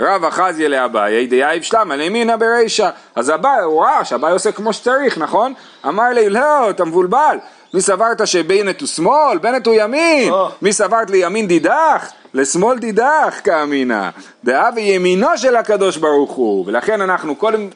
רבא 0.00 0.24
חזייה 0.24 0.68
לאביי, 0.68 1.26
דיהיב 1.26 1.62
שלמא 1.62 1.96
לימינא 1.96 2.36
ברישא. 2.36 2.90
אז 3.14 3.30
אביי, 3.30 3.62
הוא 3.62 3.82
ראה 3.82 4.04
שאביי 4.04 4.32
עושה 4.32 4.52
כמו 4.52 4.72
שצריך, 4.72 5.18
נכון? 5.18 5.54
אמר 5.86 6.08
ליה, 6.08 6.30
לא, 6.30 6.70
אתה 6.70 6.84
מבולבל. 6.84 7.38
מי 7.74 7.80
סברת 7.80 8.26
שבנט 8.26 8.80
הוא 8.80 8.88
שמאל? 8.88 9.38
בנט 9.38 9.66
הוא 9.66 9.74
ימין. 9.78 10.32
מי 10.62 10.72
סברת 10.72 11.10
לימין 11.10 11.46
דידך? 11.46 12.10
לשמאל 12.34 12.78
דידך 12.78 13.40
קאמינא. 13.44 14.08
דהוי 14.44 14.68
ימינו 14.76 15.38
של 15.38 15.56
הקדוש 15.56 15.96
ברוך 15.96 16.30
הוא. 16.30 16.64
ולכן 16.66 17.00
אנחנו 17.00 17.36
קודם 17.36 17.68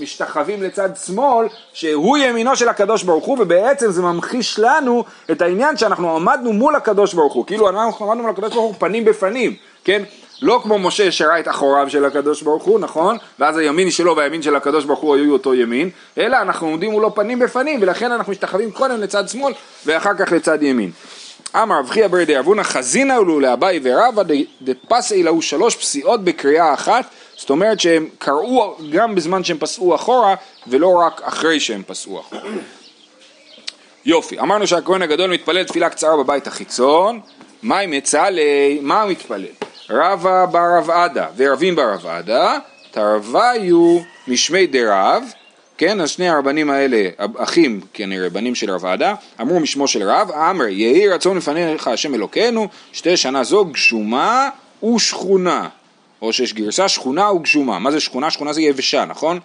משתחווים 0.00 0.62
לצד 0.62 0.88
שמאל, 1.06 1.46
שהוא 1.72 2.18
ימינו 2.18 2.56
של 2.56 2.68
הקדוש 2.68 3.02
ברוך 3.02 3.24
הוא, 3.24 3.36
ובעצם 3.40 3.90
זה 3.90 4.02
ממחיש 4.02 4.58
לנו 4.58 5.04
את 5.30 5.42
העניין 5.42 5.76
שאנחנו 5.76 6.16
עמדנו 6.16 6.52
מול 6.52 6.74
הקדוש 6.74 7.14
ברוך 7.14 7.32
הוא, 7.32 7.46
כאילו 7.46 7.68
אנחנו 7.68 8.06
עמדנו 8.06 8.22
מול 8.22 8.30
הקדוש 8.30 8.52
ברוך 8.52 8.64
הוא 8.64 8.74
פנים 8.78 9.04
בפנים, 9.04 9.54
כן? 9.84 10.02
לא 10.42 10.60
כמו 10.62 10.78
משה 10.78 11.12
שראה 11.12 11.40
את 11.40 11.48
אחוריו 11.48 11.90
של 11.90 12.04
הקדוש 12.04 12.42
ברוך 12.42 12.64
הוא, 12.64 12.80
נכון? 12.80 13.16
ואז 13.38 13.56
הימין 13.56 13.90
שלו 13.90 14.16
והימין 14.16 14.42
של 14.42 14.56
הקדוש 14.56 14.84
ברוך 14.84 15.00
הוא 15.00 15.16
היו 15.16 15.32
אותו 15.32 15.54
ימין, 15.54 15.90
אלא 16.18 16.36
אנחנו 16.36 16.66
עומדים 16.66 16.90
מולו 16.90 17.14
פנים 17.14 17.38
בפנים, 17.38 17.82
ולכן 17.82 18.12
אנחנו 18.12 18.32
משתחווים 18.32 18.70
קודם 18.70 19.00
לצד 19.00 19.28
שמאל, 19.28 19.52
ואחר 19.86 20.14
כך 20.14 20.32
לצד 20.32 20.62
ימין. 20.62 20.90
אמר 21.56 21.78
רב 21.78 21.90
חייא 21.90 22.06
ברי 22.06 22.24
דאבונה 22.24 22.64
חזינא 22.64 23.12
לו 23.12 23.40
לאביי 23.40 23.80
ורבא 23.82 24.22
דפסי 24.62 25.22
להו 25.22 25.42
שלוש 25.42 25.76
פסיעות 25.76 26.24
בקריאה 26.24 26.74
אחת 26.74 27.04
זאת 27.40 27.50
אומרת 27.50 27.80
שהם 27.80 28.08
קראו 28.18 28.76
גם 28.90 29.14
בזמן 29.14 29.44
שהם 29.44 29.58
פסעו 29.58 29.94
אחורה 29.94 30.34
ולא 30.66 30.88
רק 31.06 31.20
אחרי 31.24 31.60
שהם 31.60 31.82
פסעו 31.86 32.20
אחורה. 32.20 32.42
יופי, 34.04 34.40
אמרנו 34.40 34.66
שהכהן 34.66 35.02
הגדול 35.02 35.30
מתפלל 35.30 35.64
תפילה 35.64 35.90
קצרה 35.90 36.16
בבית 36.16 36.46
החיצון, 36.46 37.20
מה 37.62 37.80
אם 37.80 37.92
יצא 37.92 38.28
ל... 38.28 38.38
מה 38.80 39.02
הוא 39.02 39.10
מתפלל? 39.10 39.46
רבא 39.90 40.46
ברב 40.46 40.90
עדה 40.90 41.26
ורבים 41.36 41.76
ברב 41.76 42.06
עדה, 42.06 42.58
תרוויו 42.90 43.98
משמי 44.28 44.66
דרב, 44.66 45.24
כן, 45.78 46.00
אז 46.00 46.10
שני 46.10 46.28
הרבנים 46.28 46.70
האלה, 46.70 47.08
אחים 47.36 47.80
כנראה, 47.94 48.30
בנים 48.30 48.54
של 48.54 48.70
רב 48.70 48.84
עדה, 48.84 49.14
אמרו 49.40 49.60
משמו 49.60 49.88
של 49.88 50.02
רב, 50.02 50.30
אמר 50.30 50.64
יהי 50.64 51.08
רצון 51.08 51.36
לפניך 51.36 51.88
השם 51.88 52.14
אלוקינו, 52.14 52.68
שתי 52.92 53.16
שנה 53.16 53.44
זו 53.44 53.64
גשומה 53.64 54.48
ושכונה. 54.94 55.68
או 56.22 56.32
שיש 56.32 56.54
גרסה 56.54 56.88
שכונה 56.88 57.32
וגשומה. 57.32 57.78
מה 57.78 57.90
זה 57.90 58.00
שכונה? 58.00 58.30
שכונה 58.30 58.52
זה 58.52 58.62
יבשה, 58.62 59.04
נכון? 59.04 59.40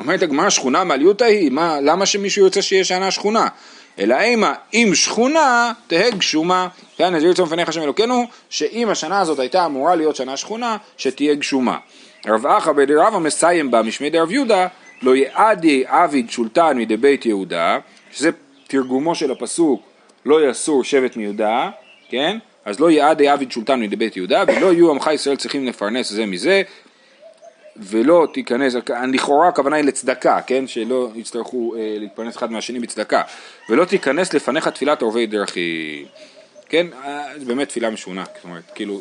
אומרת 0.00 0.22
הגמרא 0.22 0.50
שכונה 0.50 0.84
מעליותא 0.84 1.24
היא, 1.24 1.50
מה, 1.50 1.80
למה 1.80 2.06
שמישהו 2.06 2.44
ירצה 2.44 2.62
שיהיה 2.62 2.84
שנה 2.84 3.10
שכונה? 3.10 3.48
אלא 3.98 4.20
אימה, 4.20 4.54
אם 4.74 4.90
שכונה, 4.94 5.72
תהא 5.86 6.10
גשומה. 6.10 6.68
כן, 6.96 7.14
אז 7.14 7.24
ירצון 7.24 7.46
לפניך 7.46 7.68
השם 7.68 7.82
אלוקינו, 7.82 8.24
שאם 8.50 8.88
השנה 8.88 9.20
הזאת 9.20 9.38
הייתה 9.38 9.66
אמורה 9.66 9.94
להיות 9.94 10.16
שנה 10.16 10.36
שכונה, 10.36 10.76
שתהיה 10.96 11.34
גשומה. 11.34 11.78
רב 12.26 12.46
אחא 12.46 12.72
בדרבא 12.72 13.18
מסיים 13.18 13.70
בה 13.70 13.82
משמי 13.82 14.10
דרב 14.10 14.32
יהודה, 14.32 14.66
לא 15.02 15.16
יעדי 15.16 15.84
עביד 15.86 16.30
שולטן 16.30 16.78
מדי 16.78 16.96
בית 16.96 17.26
יהודה, 17.26 17.78
שזה 18.12 18.30
תרגומו 18.66 19.14
של 19.14 19.30
הפסוק, 19.30 19.82
לא 20.26 20.48
יסור 20.50 20.84
שבט 20.84 21.16
מיהודה, 21.16 21.70
כן? 22.08 22.38
אז 22.68 22.80
לא 22.80 22.90
יעדי 22.90 23.28
עביד 23.28 23.52
שולטן 23.52 23.80
מדי 23.80 23.96
בית 23.96 24.16
יהודה, 24.16 24.44
ולא 24.48 24.72
יהיו 24.72 24.90
עמך 24.90 25.10
ישראל 25.14 25.36
צריכים 25.36 25.66
לפרנס 25.66 26.10
זה 26.12 26.26
מזה, 26.26 26.62
ולא 27.76 28.26
תיכנס, 28.32 28.74
לכאורה 29.12 29.48
הכוונה 29.48 29.76
היא 29.76 29.84
לצדקה, 29.84 30.40
כן? 30.46 30.66
שלא 30.66 31.10
יצטרכו 31.14 31.74
אה, 31.76 31.96
להתפרנס 31.98 32.36
אחד 32.36 32.52
מהשני 32.52 32.80
בצדקה. 32.80 33.22
ולא 33.70 33.84
תיכנס 33.84 34.34
לפניך 34.34 34.68
תפילת 34.68 35.02
עורבי 35.02 35.26
דרכי. 35.26 36.04
כן? 36.68 36.86
אה, 37.04 37.24
זו 37.38 37.46
באמת 37.46 37.68
תפילה 37.68 37.90
משונה. 37.90 38.24
זאת 38.34 38.44
אומרת, 38.44 38.62
כאילו, 38.74 39.00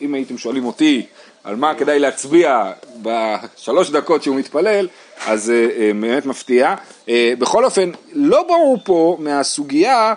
אם 0.00 0.14
הייתם 0.14 0.38
שואלים 0.38 0.64
אותי 0.64 1.06
על 1.44 1.56
מה 1.56 1.74
כדאי 1.74 1.98
להצביע 1.98 2.72
בשלוש 3.02 3.90
דקות 3.90 4.22
שהוא 4.22 4.36
מתפלל, 4.36 4.88
אז 5.26 5.50
אה, 5.50 5.68
אה, 5.76 5.90
באמת 6.00 6.26
מפתיע. 6.26 6.74
אה, 7.08 7.32
בכל 7.38 7.64
אופן, 7.64 7.90
לא 8.12 8.42
ברור 8.42 8.78
פה 8.84 9.16
מהסוגיה 9.20 10.14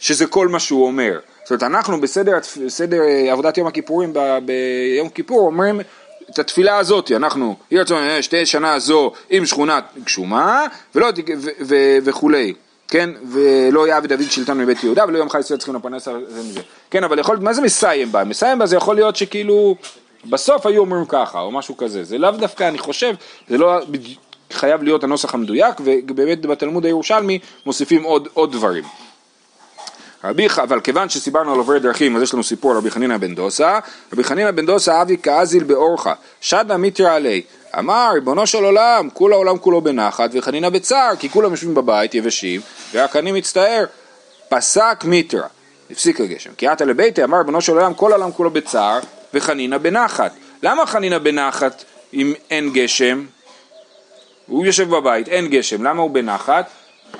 שזה 0.00 0.26
כל 0.26 0.48
מה 0.48 0.60
שהוא 0.60 0.86
אומר. 0.86 1.18
זאת 1.48 1.62
אומרת, 1.62 1.76
אנחנו 1.76 2.00
בסדר, 2.00 2.38
בסדר 2.66 3.00
אה, 3.00 3.32
עבודת 3.32 3.58
יום 3.58 3.66
הכיפורים 3.66 4.12
ב, 4.12 4.38
ביום 4.44 5.08
כיפור 5.08 5.40
אומרים 5.40 5.80
את 6.30 6.38
התפילה 6.38 6.78
הזאת, 6.78 7.12
אנחנו, 7.12 7.56
יהי 7.70 7.80
רצון 7.80 8.22
שתי 8.22 8.46
שנה 8.46 8.78
זו 8.78 9.12
עם 9.30 9.46
שכונה 9.46 9.80
גשומה 10.04 10.66
ולא, 10.94 11.06
ו, 11.38 11.48
ו, 11.60 11.74
וכולי, 12.04 12.54
כן, 12.88 13.10
ולא 13.30 13.88
יעבד 13.88 14.12
דוד 14.12 14.30
שלטון 14.30 14.58
מבית 14.58 14.84
יהודה 14.84 15.04
ולא 15.08 15.18
יום 15.18 15.30
חי 15.30 15.38
ישראל 15.38 15.58
צריכים 15.58 15.74
לפרנס 15.74 16.08
על 16.08 16.24
זה 16.28 16.40
מזה, 16.40 16.60
כן, 16.90 17.04
אבל 17.04 17.18
יכול 17.18 17.36
מה 17.36 17.52
זה 17.52 17.62
מסיים 17.62 18.12
בה? 18.12 18.24
מסיים 18.24 18.58
בה 18.58 18.66
זה 18.66 18.76
יכול 18.76 18.94
להיות 18.94 19.16
שכאילו 19.16 19.76
בסוף 20.24 20.66
היו 20.66 20.80
אומרים 20.80 21.04
ככה 21.08 21.40
או 21.40 21.50
משהו 21.50 21.76
כזה, 21.76 22.04
זה 22.04 22.18
לאו 22.18 22.30
דווקא, 22.30 22.68
אני 22.68 22.78
חושב, 22.78 23.14
זה 23.48 23.58
לא 23.58 23.80
חייב 24.52 24.82
להיות 24.82 25.04
הנוסח 25.04 25.34
המדויק 25.34 25.74
ובאמת 25.80 26.46
בתלמוד 26.46 26.84
הירושלמי 26.84 27.38
מוסיפים 27.66 28.02
עוד, 28.02 28.28
עוד 28.34 28.52
דברים. 28.52 28.84
רבי, 30.24 30.46
אבל 30.62 30.80
כיוון 30.80 31.08
שסיברנו 31.08 31.52
על 31.52 31.58
עוברי 31.58 31.80
דרכים, 31.80 32.16
אז 32.16 32.22
יש 32.22 32.34
לנו 32.34 32.44
סיפור 32.44 32.70
על 32.70 32.76
רבי 32.76 32.90
חנינא 32.90 33.16
בן 33.16 33.34
דוסה, 33.34 33.78
רבי 34.12 34.24
חנינא 34.24 34.50
בן 34.50 34.66
דוסה 34.66 35.02
אבי 35.02 35.16
כאזיל 35.16 35.64
באורחה, 35.64 36.14
שדא 36.40 36.76
מיתרא 36.76 37.14
עלי, 37.14 37.42
אמר 37.78 38.10
ריבונו 38.14 38.46
של 38.46 38.64
עולם, 38.64 39.08
כול 39.14 39.32
העולם 39.32 39.58
כולו 39.58 39.80
בנחת 39.80 40.30
וחנינא 40.32 40.68
בצער, 40.68 41.16
כי 41.18 41.28
כולם 41.28 41.50
יושבים 41.50 41.74
בבית 41.74 42.14
יבשים, 42.14 42.60
ורק 42.92 43.16
אני 43.16 43.32
מצטער, 43.32 43.84
פסק 44.48 45.04
מיתרא, 45.04 45.42
הפסיק 45.90 46.20
הגשם, 46.20 46.50
כי 46.56 46.68
עתה 46.68 46.84
לביתי, 46.84 47.24
אמר 47.24 47.38
ריבונו 47.38 47.60
של 47.60 47.72
עולם, 47.72 47.94
כל 47.94 48.12
העולם 48.12 48.32
כולו 48.32 48.50
בצער, 48.50 48.98
וחנינא 49.34 49.78
בנחת. 49.78 50.32
למה 50.62 50.86
חנינא 50.86 51.18
בנחת 51.18 51.84
אם 52.14 52.34
אין 52.50 52.72
גשם? 52.72 53.24
הוא 54.46 54.66
יושב 54.66 54.88
בבית, 54.88 55.28
אין 55.28 55.48
גשם, 55.48 55.84
למה 55.84 56.02
הוא 56.02 56.10
בנחת? 56.10 56.70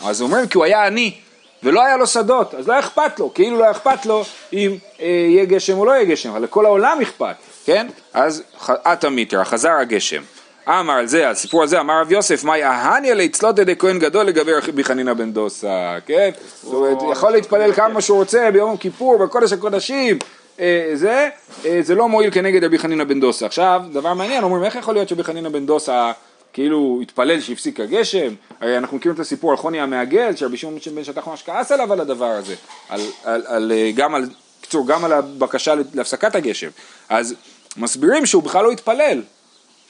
אז 0.05 0.23
אומרים 0.23 0.47
כי 0.47 0.59
הוא 0.59 0.65
היה 0.65 0.87
עני, 0.87 1.15
ולא 1.62 1.85
היה 1.85 1.97
לו 1.97 2.07
שדות, 2.07 2.55
אז 2.55 2.68
לא 2.68 2.73
היה 2.73 2.81
אכפת 2.81 3.18
לו, 3.18 3.35
כאילו 3.35 3.59
לא 3.59 3.62
היה 3.62 3.71
אכפת 3.71 4.07
לו 4.07 4.25
אם 4.53 4.77
אה, 5.01 5.07
יהיה 5.07 5.44
גשם 5.44 5.79
או 5.79 5.85
לא 5.85 5.92
יהיה 5.92 6.05
גשם, 6.05 6.31
אבל 6.31 6.42
לכל 6.42 6.64
העולם 6.64 6.99
אכפת, 7.03 7.35
כן? 7.64 7.87
אז 8.14 8.42
עתה 8.66 9.11
מיתרא, 9.11 9.44
חזר 9.44 9.71
הגשם. 9.71 10.23
אמר 10.68 10.94
על 10.94 11.07
זה, 11.07 11.31
הסיפור 11.31 11.62
הזה, 11.62 11.81
אמר 11.81 12.01
רב 12.01 12.12
יוסף, 12.12 12.44
מאי 12.44 12.64
אהניה 12.64 13.14
ליצלות 13.14 13.59
ידי 13.59 13.77
כהן 13.79 13.99
גדול 13.99 14.27
לגבי 14.27 14.53
רבי 14.53 14.85
חנינא 14.85 15.14
בן 15.14 15.33
דוסה, 15.33 15.99
כן? 16.07 16.31
זאת 16.62 16.75
אומרת, 16.75 16.99
יכול 17.12 17.33
להתפלל 17.33 17.73
כמה 17.73 18.01
שהוא 18.01 18.18
רוצה 18.18 18.51
ביום 18.53 18.77
כיפור, 18.77 19.18
בקודש 19.18 19.53
הקודשים, 19.53 20.18
אה, 20.61 20.90
זה, 20.94 21.29
אה, 21.66 21.79
זה 21.83 21.94
לא 21.94 22.09
מועיל 22.09 22.31
כנגד 22.31 22.64
רבי 22.64 22.79
חנינא 22.79 23.05
בן 23.05 23.21
דוסה. 23.21 23.47
עכשיו, 23.47 23.83
דבר 23.92 24.14
מעניין, 24.14 24.44
אומרים, 24.44 24.64
איך 24.64 24.75
יכול 24.77 24.94
להיות 24.94 25.09
שרבי 25.09 25.25
חנינא 25.25 25.49
בן 25.49 25.66
דוסה 25.66 26.12
כאילו 26.59 26.99
התפלל 27.03 27.40
שהפסיק 27.40 27.81
הגשם, 27.81 28.35
הרי 28.61 28.79
אנחנו 28.79 28.97
מכירים 28.97 29.14
את 29.14 29.21
הסיפור 29.21 29.51
על 29.51 29.57
חוני 29.57 29.81
המעגל, 29.81 30.37
שרבי 30.37 30.57
שמעון 30.57 30.79
בן 30.94 31.05
שטח 31.05 31.29
ממש 31.29 31.42
כעס 31.42 31.73
עליו 31.73 31.92
על 31.92 32.01
הדבר 32.01 32.31
הזה, 32.31 32.55
על, 32.88 33.01
על, 33.25 33.42
על, 33.47 33.73
אה, 33.73 33.90
גם 33.94 34.14
על, 34.14 34.31
קצור, 34.61 34.87
גם 34.87 35.05
על 35.05 35.12
הבקשה 35.12 35.75
להפסקת 35.94 36.35
הגשם. 36.35 36.68
אז 37.09 37.35
מסבירים 37.77 38.27
שהוא 38.27 38.42
בכלל 38.42 38.64
לא 38.64 38.71
התפלל, 38.71 39.23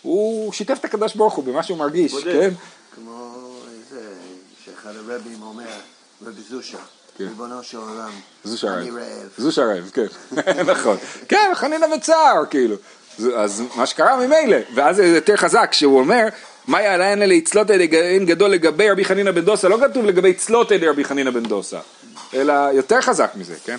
הוא 0.02 0.52
שיתף 0.52 0.78
את 0.80 0.84
הקדוש 0.84 1.14
ברוך 1.14 1.34
הוא 1.34 1.44
במה 1.44 1.62
שהוא 1.62 1.78
מרגיש, 1.78 2.12
בודד. 2.12 2.32
כן? 2.32 2.50
כמו 2.94 3.34
זה, 3.90 4.00
שאחד 4.64 4.92
הרבים 4.96 5.42
אומר, 5.42 5.64
רבי 6.26 6.40
זושה, 6.50 6.78
כן. 7.18 7.24
ריבונו 7.24 7.62
של 7.62 7.78
עולם. 7.78 8.10
אני 8.64 8.90
רעב. 8.90 9.28
זו 9.38 9.52
שרעב, 9.52 9.90
כן. 9.94 10.06
נכון. 10.72 10.96
כן, 11.28 11.50
חנינא 11.54 11.96
בצער, 11.96 12.44
כאילו. 12.50 12.76
אז 13.36 13.62
מה 13.76 13.86
שקרה 13.86 14.16
ממילא, 14.16 14.56
ואז 14.74 14.96
זה 14.96 15.06
יותר 15.06 15.36
חזק, 15.36 15.72
שהוא 15.72 15.98
אומר, 15.98 16.28
מה 16.68 16.82
יעלן 16.82 17.22
אלה 17.22 17.34
יצלוט 17.34 17.70
ידי 17.70 17.86
גאין 17.86 18.26
גדול 18.26 18.50
לגבי 18.50 18.90
רבי 18.90 19.04
חנינא 19.04 19.30
בן 19.30 19.40
דוסה, 19.40 19.68
לא 19.68 19.78
כתוב 19.88 20.04
לגבי 20.04 20.34
צלוט 20.34 20.70
ידי 20.70 20.88
רבי 20.88 21.04
חנינא 21.04 21.30
בן 21.30 21.42
דוסה, 21.42 21.78
אלא 22.34 22.52
יותר 22.52 23.00
חזק 23.00 23.30
מזה, 23.36 23.54
כן? 23.64 23.76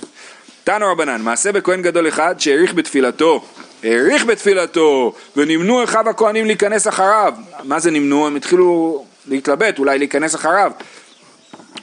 תנו 0.64 0.92
רבנן, 0.92 1.22
מעשה 1.22 1.52
בכהן 1.52 1.82
גדול 1.82 2.08
אחד 2.08 2.36
שהאריך 2.40 2.74
בתפילתו, 2.74 3.46
האריך 3.84 4.26
בתפילתו, 4.26 5.14
ונמנו 5.36 5.84
אחיו 5.84 6.10
הכהנים 6.10 6.46
להיכנס 6.46 6.88
אחריו. 6.88 7.34
מה 7.64 7.80
זה 7.80 7.92
נמנו? 7.92 8.28
הם 8.28 8.36
התחילו 8.36 9.06
להתלבט, 9.28 9.80
אולי 9.80 9.98
להיכנס 9.98 10.36
אחריו. 10.36 10.72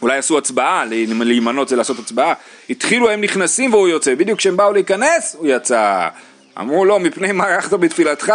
אולי 0.03 0.19
עשו 0.19 0.39
הצבעה, 0.39 0.85
להימנות 1.09 1.69
זה 1.69 1.77
לעשות 1.77 1.99
הצבעה, 1.99 2.35
התחילו 2.71 3.11
הם 3.11 3.21
נכנסים 3.21 3.75
והוא 3.75 3.89
יוצא, 3.89 4.15
בדיוק 4.15 4.39
כשהם 4.39 4.57
באו 4.57 4.73
להיכנס 4.73 5.37
הוא 5.39 5.47
יצא. 5.49 6.09
אמרו 6.61 6.85
לו, 6.85 6.99
מפני 6.99 7.33
מה 7.33 7.45
ערכת 7.45 7.73
בתפילתך? 7.73 8.33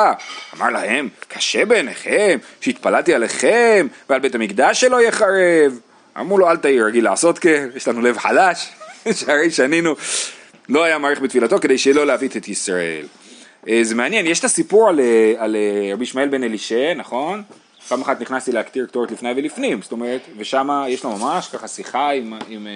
אמר 0.57 0.69
להם, 0.69 1.09
קשה 1.27 1.65
בעיניכם, 1.65 2.37
שהתפללתי 2.61 3.13
עליכם, 3.13 3.87
ועל 4.09 4.19
בית 4.19 4.35
המקדש 4.35 4.81
שלא 4.81 5.01
יחרב. 5.01 5.79
אמרו 6.19 6.37
לו, 6.37 6.49
אל 6.49 6.57
תעיר, 6.57 6.85
רגיל 6.85 7.03
לעשות 7.03 7.39
כן, 7.39 7.69
יש 7.75 7.87
לנו 7.87 8.01
לב 8.01 8.17
חלש, 8.17 8.69
שהרי 9.19 9.51
שנינו, 9.51 9.95
לא 10.69 10.83
היה 10.83 10.97
מעריך 10.97 11.21
בתפילתו 11.21 11.59
כדי 11.59 11.77
שלא 11.77 12.05
להביט 12.05 12.37
את 12.37 12.47
ישראל. 12.47 13.05
אה, 13.67 13.79
זה 13.83 13.95
מעניין, 13.95 14.27
יש 14.27 14.39
את 14.39 14.43
הסיפור 14.43 14.89
על, 14.89 14.99
אה, 14.99 15.33
על 15.37 15.55
אה, 15.55 15.93
רבי 15.93 16.03
ישמעאל 16.03 16.27
בן 16.27 16.43
אלישע, 16.43 16.93
נכון? 16.93 17.43
פעם 17.87 18.01
אחת 18.01 18.21
נכנסתי 18.21 18.51
להקטיר 18.51 18.85
קטורת 18.85 19.11
לפני 19.11 19.29
ולפנים, 19.35 19.81
זאת 19.81 19.91
אומרת, 19.91 20.21
ושם 20.37 20.69
יש 20.87 21.03
לו 21.03 21.17
ממש 21.17 21.47
ככה 21.47 21.67
שיחה 21.67 22.09
עם, 22.09 22.33
עם 22.49 22.67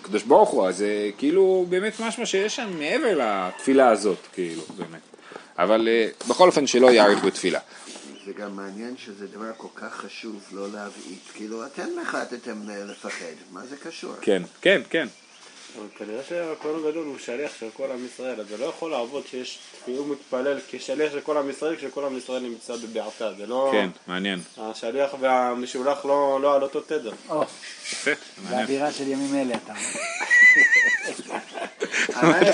הקדוש 0.00 0.22
ברוך 0.22 0.50
הוא, 0.50 0.68
אז 0.68 0.76
זה 0.76 1.10
כאילו 1.18 1.66
באמת 1.68 2.00
משמע 2.00 2.26
שיש 2.26 2.56
שם 2.56 2.78
מעבר 2.78 3.18
לתפילה 3.18 3.88
הזאת, 3.88 4.18
כאילו, 4.32 4.62
באמת. 4.76 5.00
אבל 5.58 5.88
אה, 5.88 6.08
בכל 6.28 6.46
אופן 6.46 6.66
שלא 6.66 6.90
יאריך 6.92 7.24
בתפילה. 7.24 7.60
זה 8.26 8.32
גם 8.32 8.56
מעניין 8.56 8.94
שזה 8.96 9.26
דבר 9.26 9.50
כל 9.56 9.68
כך 9.74 9.94
חשוב 9.94 10.42
לא 10.52 10.66
להבעיט, 10.72 11.22
כאילו 11.34 11.66
אתם 11.66 11.88
החלטתם 12.02 12.70
אה, 12.70 12.84
לפחד, 12.84 13.34
מה 13.50 13.60
זה 13.66 13.76
קשור? 13.76 14.14
כן, 14.20 14.42
כן, 14.60 14.80
כן. 14.90 15.08
אבל 15.78 15.86
כנראה 15.98 16.22
שהכהן 16.28 16.74
הגדול 16.76 17.06
הוא 17.06 17.18
שליח 17.18 17.52
של 17.60 17.66
כל 17.76 17.90
עם 17.92 18.06
ישראל, 18.06 18.40
אז 18.40 18.46
זה 18.48 18.56
לא 18.56 18.64
יכול 18.64 18.90
לעבוד 18.90 19.22
שיש, 19.30 19.58
הוא 19.86 20.08
מתפלל 20.08 20.58
כשליח 20.70 21.12
של 21.12 21.20
כל 21.20 21.36
עם 21.36 21.50
ישראל, 21.50 21.76
כשכל 21.76 22.04
עם 22.04 22.18
ישראל 22.18 22.42
נמצא 22.42 22.76
בבעתה, 22.76 23.32
זה 23.38 23.46
לא... 23.46 23.68
כן, 23.72 23.88
מעניין. 24.06 24.40
השליח 24.58 25.14
והמשולח 25.20 26.04
לא 26.04 26.38
לא 26.42 26.54
על 26.54 26.62
אותו 26.62 26.80
תדר. 26.80 27.12
או, 27.28 27.42
יפה, 27.92 28.10
מעניין. 28.42 28.66
באווירה 28.66 28.92
של 28.92 29.08
ימים 29.08 29.34
אלה 29.34 29.54
אתה. 29.64 29.72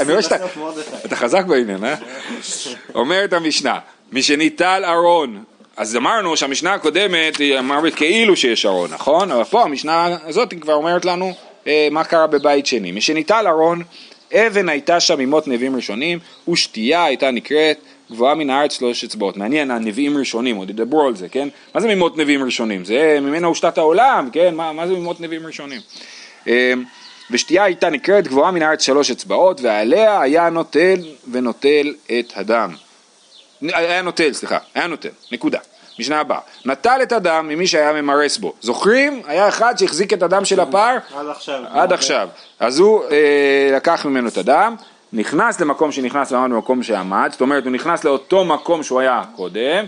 אני 0.00 0.10
רואה 0.12 0.22
שאתה 0.22 0.38
בסוף 0.38 0.56
מרדכי. 0.56 0.96
אתה 1.04 1.16
חזק 1.16 1.44
בעניין, 1.44 1.84
אה? 1.84 1.94
אומרת 2.94 3.32
המשנה, 3.32 3.78
משניטל 4.12 4.84
ארון, 4.84 5.44
אז 5.76 5.96
אמרנו 5.96 6.36
שהמשנה 6.36 6.74
הקודמת 6.74 7.36
היא 7.36 7.58
אמרת 7.58 7.94
כאילו 7.94 8.36
שיש 8.36 8.66
ארון, 8.66 8.90
נכון? 8.94 9.30
אבל 9.30 9.44
פה 9.44 9.62
המשנה 9.62 10.16
הזאת 10.24 10.54
כבר 10.60 10.74
אומרת 10.74 11.04
לנו 11.04 11.34
מה 11.90 12.04
קרה 12.04 12.26
בבית 12.26 12.66
שני. 12.66 12.92
משניטל 12.92 13.46
ארון, 13.46 13.82
אבן 14.34 14.68
הייתה 14.68 15.00
שם 15.00 15.18
ממות 15.18 15.48
נביאים 15.48 15.76
ראשונים, 15.76 16.18
ושתייה 16.48 17.04
הייתה 17.04 17.30
נקראת 17.30 17.78
גבוהה 18.10 18.34
מן 18.34 18.50
הארץ 18.50 18.78
שלוש 18.78 19.04
אצבעות. 19.04 19.36
מעניין, 19.36 19.70
הנביאים 19.70 20.18
ראשונים, 20.18 20.56
עוד 20.56 20.70
ידברו 20.70 21.06
על 21.06 21.16
זה, 21.16 21.28
כן? 21.28 21.48
מה 21.74 21.80
זה 21.80 21.94
ממות 21.94 22.16
נביאים 22.16 22.44
ראשונים? 22.44 22.84
זה 22.84 23.18
ממנה 23.22 23.46
הושתת 23.46 23.78
העולם, 23.78 24.28
כן? 24.32 24.54
מה, 24.54 24.72
מה 24.72 24.86
זה 24.86 24.92
ממות 24.92 25.20
נביאים 25.20 25.46
ראשונים? 25.46 25.80
אה, 26.48 26.72
ושתייה 27.30 27.64
הייתה 27.64 27.90
נקראת 27.90 28.28
גבוהה 28.28 28.50
מן 28.50 28.62
הארץ 28.62 28.82
שלוש 28.82 29.10
אצבעות, 29.10 29.60
ועליה 29.60 30.20
היה 30.20 30.50
נוטל 30.50 31.00
ונוטל 31.30 31.94
את 32.18 32.32
הדם. 32.36 32.74
היה 33.62 34.02
נוטל, 34.02 34.32
סליחה, 34.32 34.58
היה 34.74 34.86
נוטל, 34.86 35.08
נקודה. 35.32 35.58
משנה 35.98 36.20
הבאה, 36.20 36.38
נטל 36.64 37.00
את 37.02 37.12
הדם 37.12 37.46
ממי 37.48 37.66
שהיה 37.66 37.92
ממרס 37.92 38.38
בו. 38.38 38.52
זוכרים? 38.60 39.22
היה 39.26 39.48
אחד 39.48 39.78
שהחזיק 39.78 40.12
את 40.12 40.22
הדם 40.22 40.44
של 40.44 40.60
הפר 40.60 40.96
עד 41.16 41.28
עכשיו. 41.28 41.62
עד 41.70 41.92
עכשיו. 41.92 42.28
אז 42.60 42.78
הוא 42.78 43.04
אה, 43.10 43.70
לקח 43.76 44.06
ממנו 44.06 44.28
את 44.28 44.38
הדם, 44.38 44.74
נכנס 45.12 45.60
למקום 45.60 45.92
שנכנס 45.92 46.32
ועמד 46.32 46.54
במקום 46.54 46.82
שעמד, 46.82 47.28
זאת 47.32 47.40
אומרת 47.40 47.64
הוא 47.64 47.72
נכנס 47.72 48.04
לאותו 48.04 48.44
מקום 48.44 48.82
שהוא 48.82 49.00
היה 49.00 49.22
קודם, 49.36 49.84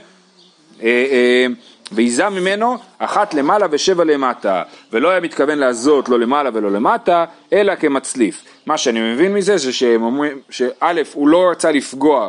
אה, 0.83 0.87
אה, 0.87 1.47
ויזם 1.93 2.33
ממנו 2.33 2.77
אחת 2.99 3.35
למעלה 3.35 3.67
ושבע 3.71 4.05
למטה, 4.05 4.63
ולא 4.93 5.11
היה 5.11 5.21
מתכוון 5.21 5.59
לעזות 5.59 6.09
לא 6.09 6.19
למעלה 6.19 6.51
ולא 6.53 6.71
למטה, 6.71 7.25
אלא 7.53 7.75
כמצליף. 7.75 8.43
מה 8.67 8.79
שאני 8.79 9.13
מבין 9.13 9.35
מזה 9.35 9.57
זה 9.57 9.73
שהם 9.73 10.03
אומרים, 10.03 10.39
שא' 10.51 11.03
הוא 11.13 11.29
לא 11.29 11.51
רצה 11.51 11.73
לפגוע, 11.73 12.29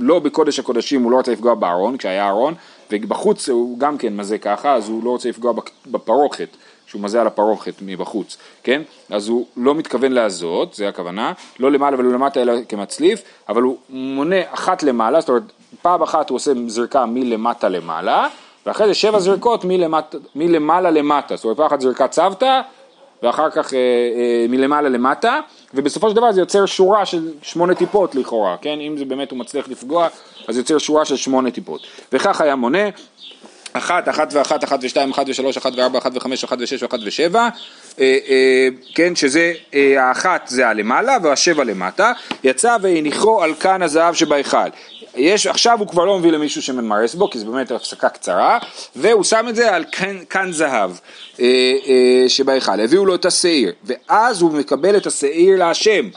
לא 0.00 0.18
בקודש 0.18 0.58
הקודשים 0.58 1.02
הוא 1.02 1.12
לא 1.12 1.18
רצה 1.18 1.32
לפגוע 1.32 1.54
בארון, 1.54 1.96
כשהיה 1.96 2.28
ארון, 2.28 2.54
ובחוץ 2.90 3.48
הוא 3.48 3.78
גם 3.78 3.98
כן 3.98 4.16
מזה 4.16 4.38
ככה, 4.38 4.74
אז 4.74 4.88
הוא 4.88 5.04
לא 5.04 5.10
רוצה 5.10 5.28
לפגוע 5.28 5.52
בפרוכת. 5.86 6.48
שהוא 6.86 7.02
מזה 7.02 7.20
על 7.20 7.26
הפרוכת 7.26 7.74
מבחוץ, 7.82 8.36
כן? 8.62 8.82
אז 9.10 9.28
הוא 9.28 9.46
לא 9.56 9.74
מתכוון 9.74 10.12
לעזות, 10.12 10.74
זה 10.74 10.88
הכוונה, 10.88 11.32
לא 11.60 11.72
למעלה 11.72 11.98
ולא 11.98 12.12
למטה 12.12 12.42
אלא 12.42 12.52
כמצליף, 12.68 13.22
אבל 13.48 13.62
הוא 13.62 13.76
מונה 13.88 14.36
אחת 14.50 14.82
למעלה, 14.82 15.20
זאת 15.20 15.28
אומרת 15.28 15.42
פעם 15.82 16.02
אחת 16.02 16.30
הוא 16.30 16.36
עושה 16.36 16.52
זריקה 16.66 17.06
מלמטה 17.06 17.68
למעלה, 17.68 18.28
ואחרי 18.66 18.86
זה 18.86 18.94
שבע 18.94 19.18
זריקות 19.18 19.64
מלמטה, 19.64 20.18
מלמעלה 20.34 20.90
למטה, 20.90 21.36
זאת 21.36 21.44
אומרת 21.44 21.56
פעם 21.56 21.66
אחת 21.66 21.80
זריקת 21.80 22.10
צוותא, 22.10 22.60
ואחר 23.24 23.50
כך 23.50 23.74
אה, 23.74 23.78
אה, 23.78 24.46
מלמעלה 24.48 24.88
למטה, 24.88 25.40
ובסופו 25.74 26.10
של 26.10 26.16
דבר 26.16 26.32
זה 26.32 26.40
יוצר 26.40 26.66
שורה 26.66 27.06
של 27.06 27.28
שמונה 27.42 27.74
טיפות 27.74 28.14
לכאורה, 28.14 28.56
כן? 28.60 28.80
אם 28.80 28.94
זה 28.98 29.04
באמת 29.04 29.30
הוא 29.30 29.38
מצליח 29.38 29.68
לפגוע, 29.68 30.08
אז 30.48 30.56
יוצר 30.58 30.78
שורה 30.78 31.04
של 31.04 31.16
שמונה 31.16 31.50
טיפות. 31.50 31.80
וכך 32.12 32.40
היה 32.40 32.56
מונה, 32.56 32.88
אחת, 33.72 34.08
אחת 34.08 34.32
ואחת, 34.32 34.64
אחת 34.64 34.78
ושתיים, 34.82 35.10
אחת 35.10 35.24
ושלוש, 35.28 35.56
אחת 35.56 35.72
וארבע, 35.76 35.98
אחת 35.98 36.12
וחמש, 36.14 36.44
אחת 36.44 36.58
ושש, 36.60 36.82
אחת 36.82 36.98
ושבע, 37.04 37.48
אה, 38.00 38.68
כן, 38.94 39.16
שזה, 39.16 39.52
האחת 39.98 40.48
זה 40.48 40.68
הלמעלה 40.68 41.16
והשבע 41.22 41.64
למטה, 41.64 42.12
יצא 42.44 42.76
והניחו 42.82 43.42
על 43.42 43.54
כאן 43.54 43.82
הזהב 43.82 44.14
שבהיכל. 44.14 44.68
יש, 45.16 45.46
עכשיו 45.46 45.78
הוא 45.78 45.88
כבר 45.88 46.04
לא 46.04 46.18
מביא 46.18 46.30
למישהו 46.30 46.62
שממרס 46.62 47.14
בו, 47.14 47.30
כי 47.30 47.38
זו 47.38 47.46
באמת 47.46 47.70
הפסקה 47.70 48.08
קצרה, 48.08 48.58
והוא 48.96 49.24
שם 49.24 49.46
את 49.48 49.56
זה 49.56 49.74
על 49.74 49.84
כאן, 49.92 50.18
כאן 50.30 50.52
זהב 50.52 50.90
אה, 51.40 51.46
אה, 51.86 52.28
שבהיכל, 52.28 52.80
הביאו 52.80 53.06
לו 53.06 53.14
את 53.14 53.24
השעיר, 53.24 53.72
ואז 53.84 54.42
הוא 54.42 54.52
מקבל 54.52 54.96
את 54.96 55.06
השעיר 55.06 55.58
להשם. 55.58 56.08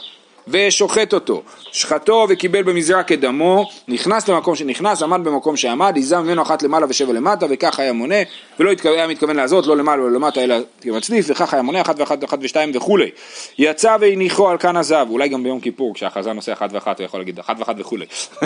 ושוחט 0.50 1.14
אותו, 1.14 1.42
שחטו 1.72 2.26
וקיבל 2.28 2.62
במזרק 2.62 3.12
את 3.12 3.20
דמו, 3.20 3.68
נכנס 3.88 4.28
למקום 4.28 4.54
שנכנס, 4.54 5.02
עמד 5.02 5.24
במקום 5.24 5.56
שעמד, 5.56 5.96
היזה 5.96 6.18
ממנו 6.18 6.42
אחת 6.42 6.62
למעלה 6.62 6.86
ושבע 6.88 7.12
למטה, 7.12 7.46
וכך 7.50 7.78
היה 7.78 7.92
מונה, 7.92 8.14
ולא 8.60 8.72
התכוון- 8.72 8.92
היה 8.92 9.06
מתכוון 9.06 9.36
לעזות, 9.36 9.66
לא 9.66 9.76
למעלה 9.76 10.02
ולא 10.02 10.12
למטה, 10.12 10.44
אלא 10.44 10.56
כמצליף, 10.80 11.26
וכך 11.28 11.54
היה 11.54 11.62
מונה, 11.62 11.80
אחת 11.80 12.00
ואחת 12.00 12.18
ואחת 12.22 12.38
ושתיים 12.42 12.70
וכולי. 12.74 13.10
יצא 13.58 13.96
והניחו 14.00 14.48
על 14.48 14.58
כאן 14.58 14.76
הזהב, 14.76 15.10
אולי 15.10 15.28
גם 15.28 15.42
ביום 15.42 15.60
כיפור, 15.60 15.94
כשהחזן 15.94 16.36
עושה 16.36 16.52
אחת 16.52 16.70
ואחת, 16.72 16.98
הוא 16.98 17.04
יכול 17.04 17.20
להגיד 17.20 17.38
אחת 17.38 17.56
ואחת 17.58 17.74
וכולי. 17.78 18.06
אה, 18.42 18.44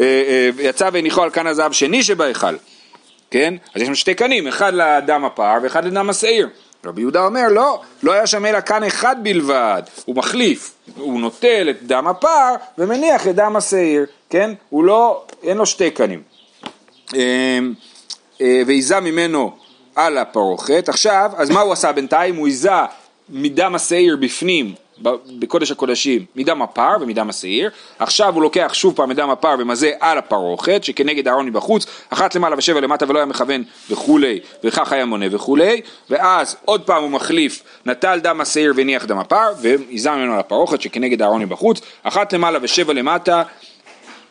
אה, 0.00 0.50
יצא 0.58 0.90
והניחו 0.92 1.22
על 1.22 1.30
כאן 1.30 1.46
הזהב 1.46 1.72
שני 1.72 2.02
שבהיכל. 2.02 2.54
כן? 3.30 3.54
אז 3.74 3.82
יש 3.82 3.86
לנו 3.88 3.96
שתי 3.96 4.14
קנים, 4.14 4.48
אחד 4.48 4.74
לדם 4.74 5.24
הפר 5.24 5.54
ואחד 5.62 5.84
לדם 5.84 6.10
השעיר. 6.10 6.48
רבי 6.86 7.00
יהודה 7.00 7.24
אומר 7.24 7.48
לא, 7.50 7.80
לא 8.02 8.12
היה 8.12 8.26
שם 8.26 8.46
אלא 8.46 8.60
כאן 8.60 8.84
אחד 8.84 9.16
בלבד, 9.22 9.82
הוא 10.04 10.16
מחליף, 10.16 10.74
הוא 10.96 11.20
נוטל 11.20 11.70
את 11.70 11.82
דם 11.82 12.06
הפר 12.08 12.54
ומניח 12.78 13.26
את 13.26 13.34
דם 13.34 13.56
השעיר, 13.56 14.06
כן? 14.30 14.50
הוא 14.70 14.84
לא, 14.84 15.24
אין 15.42 15.56
לו 15.56 15.66
שתי 15.66 15.90
קנים. 15.90 16.22
אה, 17.14 17.58
אה, 18.40 18.62
ויזה 18.66 19.00
ממנו 19.00 19.52
על 19.94 20.18
הפרוכת. 20.18 20.88
עכשיו, 20.88 21.30
אז 21.36 21.50
מה 21.50 21.60
הוא 21.60 21.72
עשה 21.72 21.92
בינתיים? 21.92 22.36
הוא 22.36 22.46
היזה 22.46 22.70
מדם 23.28 23.74
השעיר 23.74 24.16
בפנים, 24.20 24.74
בקודש 25.38 25.70
הקודשים, 25.70 26.24
מדם 26.36 26.62
הפר 26.62 26.96
ומדם 27.00 27.28
השעיר. 27.28 27.70
עכשיו 27.98 28.34
הוא 28.34 28.42
לוקח 28.42 28.70
שוב 28.74 28.96
פעם 28.96 29.08
מדם 29.08 29.30
הפר 29.30 29.54
ומזה 29.58 29.92
על 30.00 30.18
הפרוכת, 30.18 30.84
שכנגד 30.84 31.28
הארון 31.28 31.46
מבחוץ, 31.46 31.86
אחת 32.10 32.34
למעלה 32.34 32.56
ושבע 32.58 32.80
למטה 32.80 33.04
ולא 33.08 33.18
היה 33.18 33.26
מכוון 33.26 33.64
וכולי, 33.90 34.40
וכך 34.64 34.92
היה 34.92 35.04
מונה 35.04 35.26
וכולי. 35.30 35.80
ואז 36.10 36.56
עוד 36.64 36.82
פעם 36.82 37.02
הוא 37.02 37.10
מחליף, 37.10 37.62
נטל 37.86 38.18
דם 38.18 38.40
השעיר 38.40 38.72
והניח 38.76 39.04
דם 39.04 39.18
הפר, 39.18 39.52
והיזה 39.60 40.10
ממנו 40.10 40.32
על 40.32 40.40
הפרוכת, 40.40 40.80
שכנגד 40.80 41.22
הארון 41.22 41.42
מבחוץ, 41.42 41.80
אחת 42.02 42.32
למעלה 42.32 42.58
ושבע 42.62 42.92
למטה. 42.92 43.42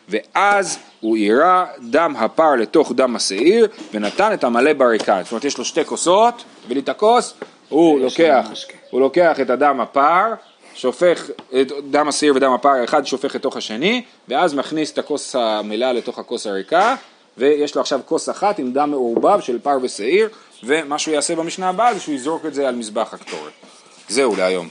ואז 0.08 0.78
הוא 1.00 1.16
יירה 1.16 1.66
דם 1.90 2.14
הפר 2.18 2.54
לתוך 2.54 2.92
דם 2.94 3.16
השעיר 3.16 3.68
ונתן 3.94 4.32
את 4.32 4.44
המלא 4.44 4.72
בריקן. 4.72 5.22
זאת 5.22 5.32
אומרת 5.32 5.44
יש 5.44 5.58
לו 5.58 5.64
שתי 5.64 5.84
כוסות, 5.84 6.44
הביא 6.64 6.76
לי 6.76 6.82
את 6.82 6.88
הכוס, 6.88 7.34
הוא 7.68 8.00
לוקח, 8.00 8.46
הוא 8.90 9.00
לוקח 9.00 9.40
את 9.40 9.50
הדם 9.50 9.80
הפר, 9.80 10.32
שופך 10.76 11.30
את 11.60 11.72
דם 11.90 12.08
השעיר 12.08 12.32
ודם 12.36 12.52
הפר, 12.52 12.84
אחד 12.84 13.06
שופך 13.06 13.34
לתוך 13.34 13.56
השני, 13.56 14.02
ואז 14.28 14.54
מכניס 14.54 14.92
את 14.92 14.98
הכוס 14.98 15.36
המלאה 15.36 15.92
לתוך 15.92 16.18
הכוס 16.18 16.46
הריקה, 16.46 16.94
ויש 17.38 17.74
לו 17.74 17.80
עכשיו 17.80 18.00
כוס 18.06 18.28
אחת 18.28 18.58
עם 18.58 18.72
דם 18.72 18.90
מעורבב 18.90 19.40
של 19.40 19.58
פר 19.58 19.78
ושעיר, 19.82 20.28
ומה 20.64 20.98
שהוא 20.98 21.14
יעשה 21.14 21.36
במשנה 21.36 21.68
הבאה 21.68 21.94
זה 21.94 22.00
שהוא 22.00 22.14
יזרוק 22.14 22.46
את 22.46 22.54
זה 22.54 22.68
על 22.68 22.74
מזבח 22.74 23.14
הקטורת. 23.14 23.52
זהו 24.08 24.36
להיום. 24.36 24.68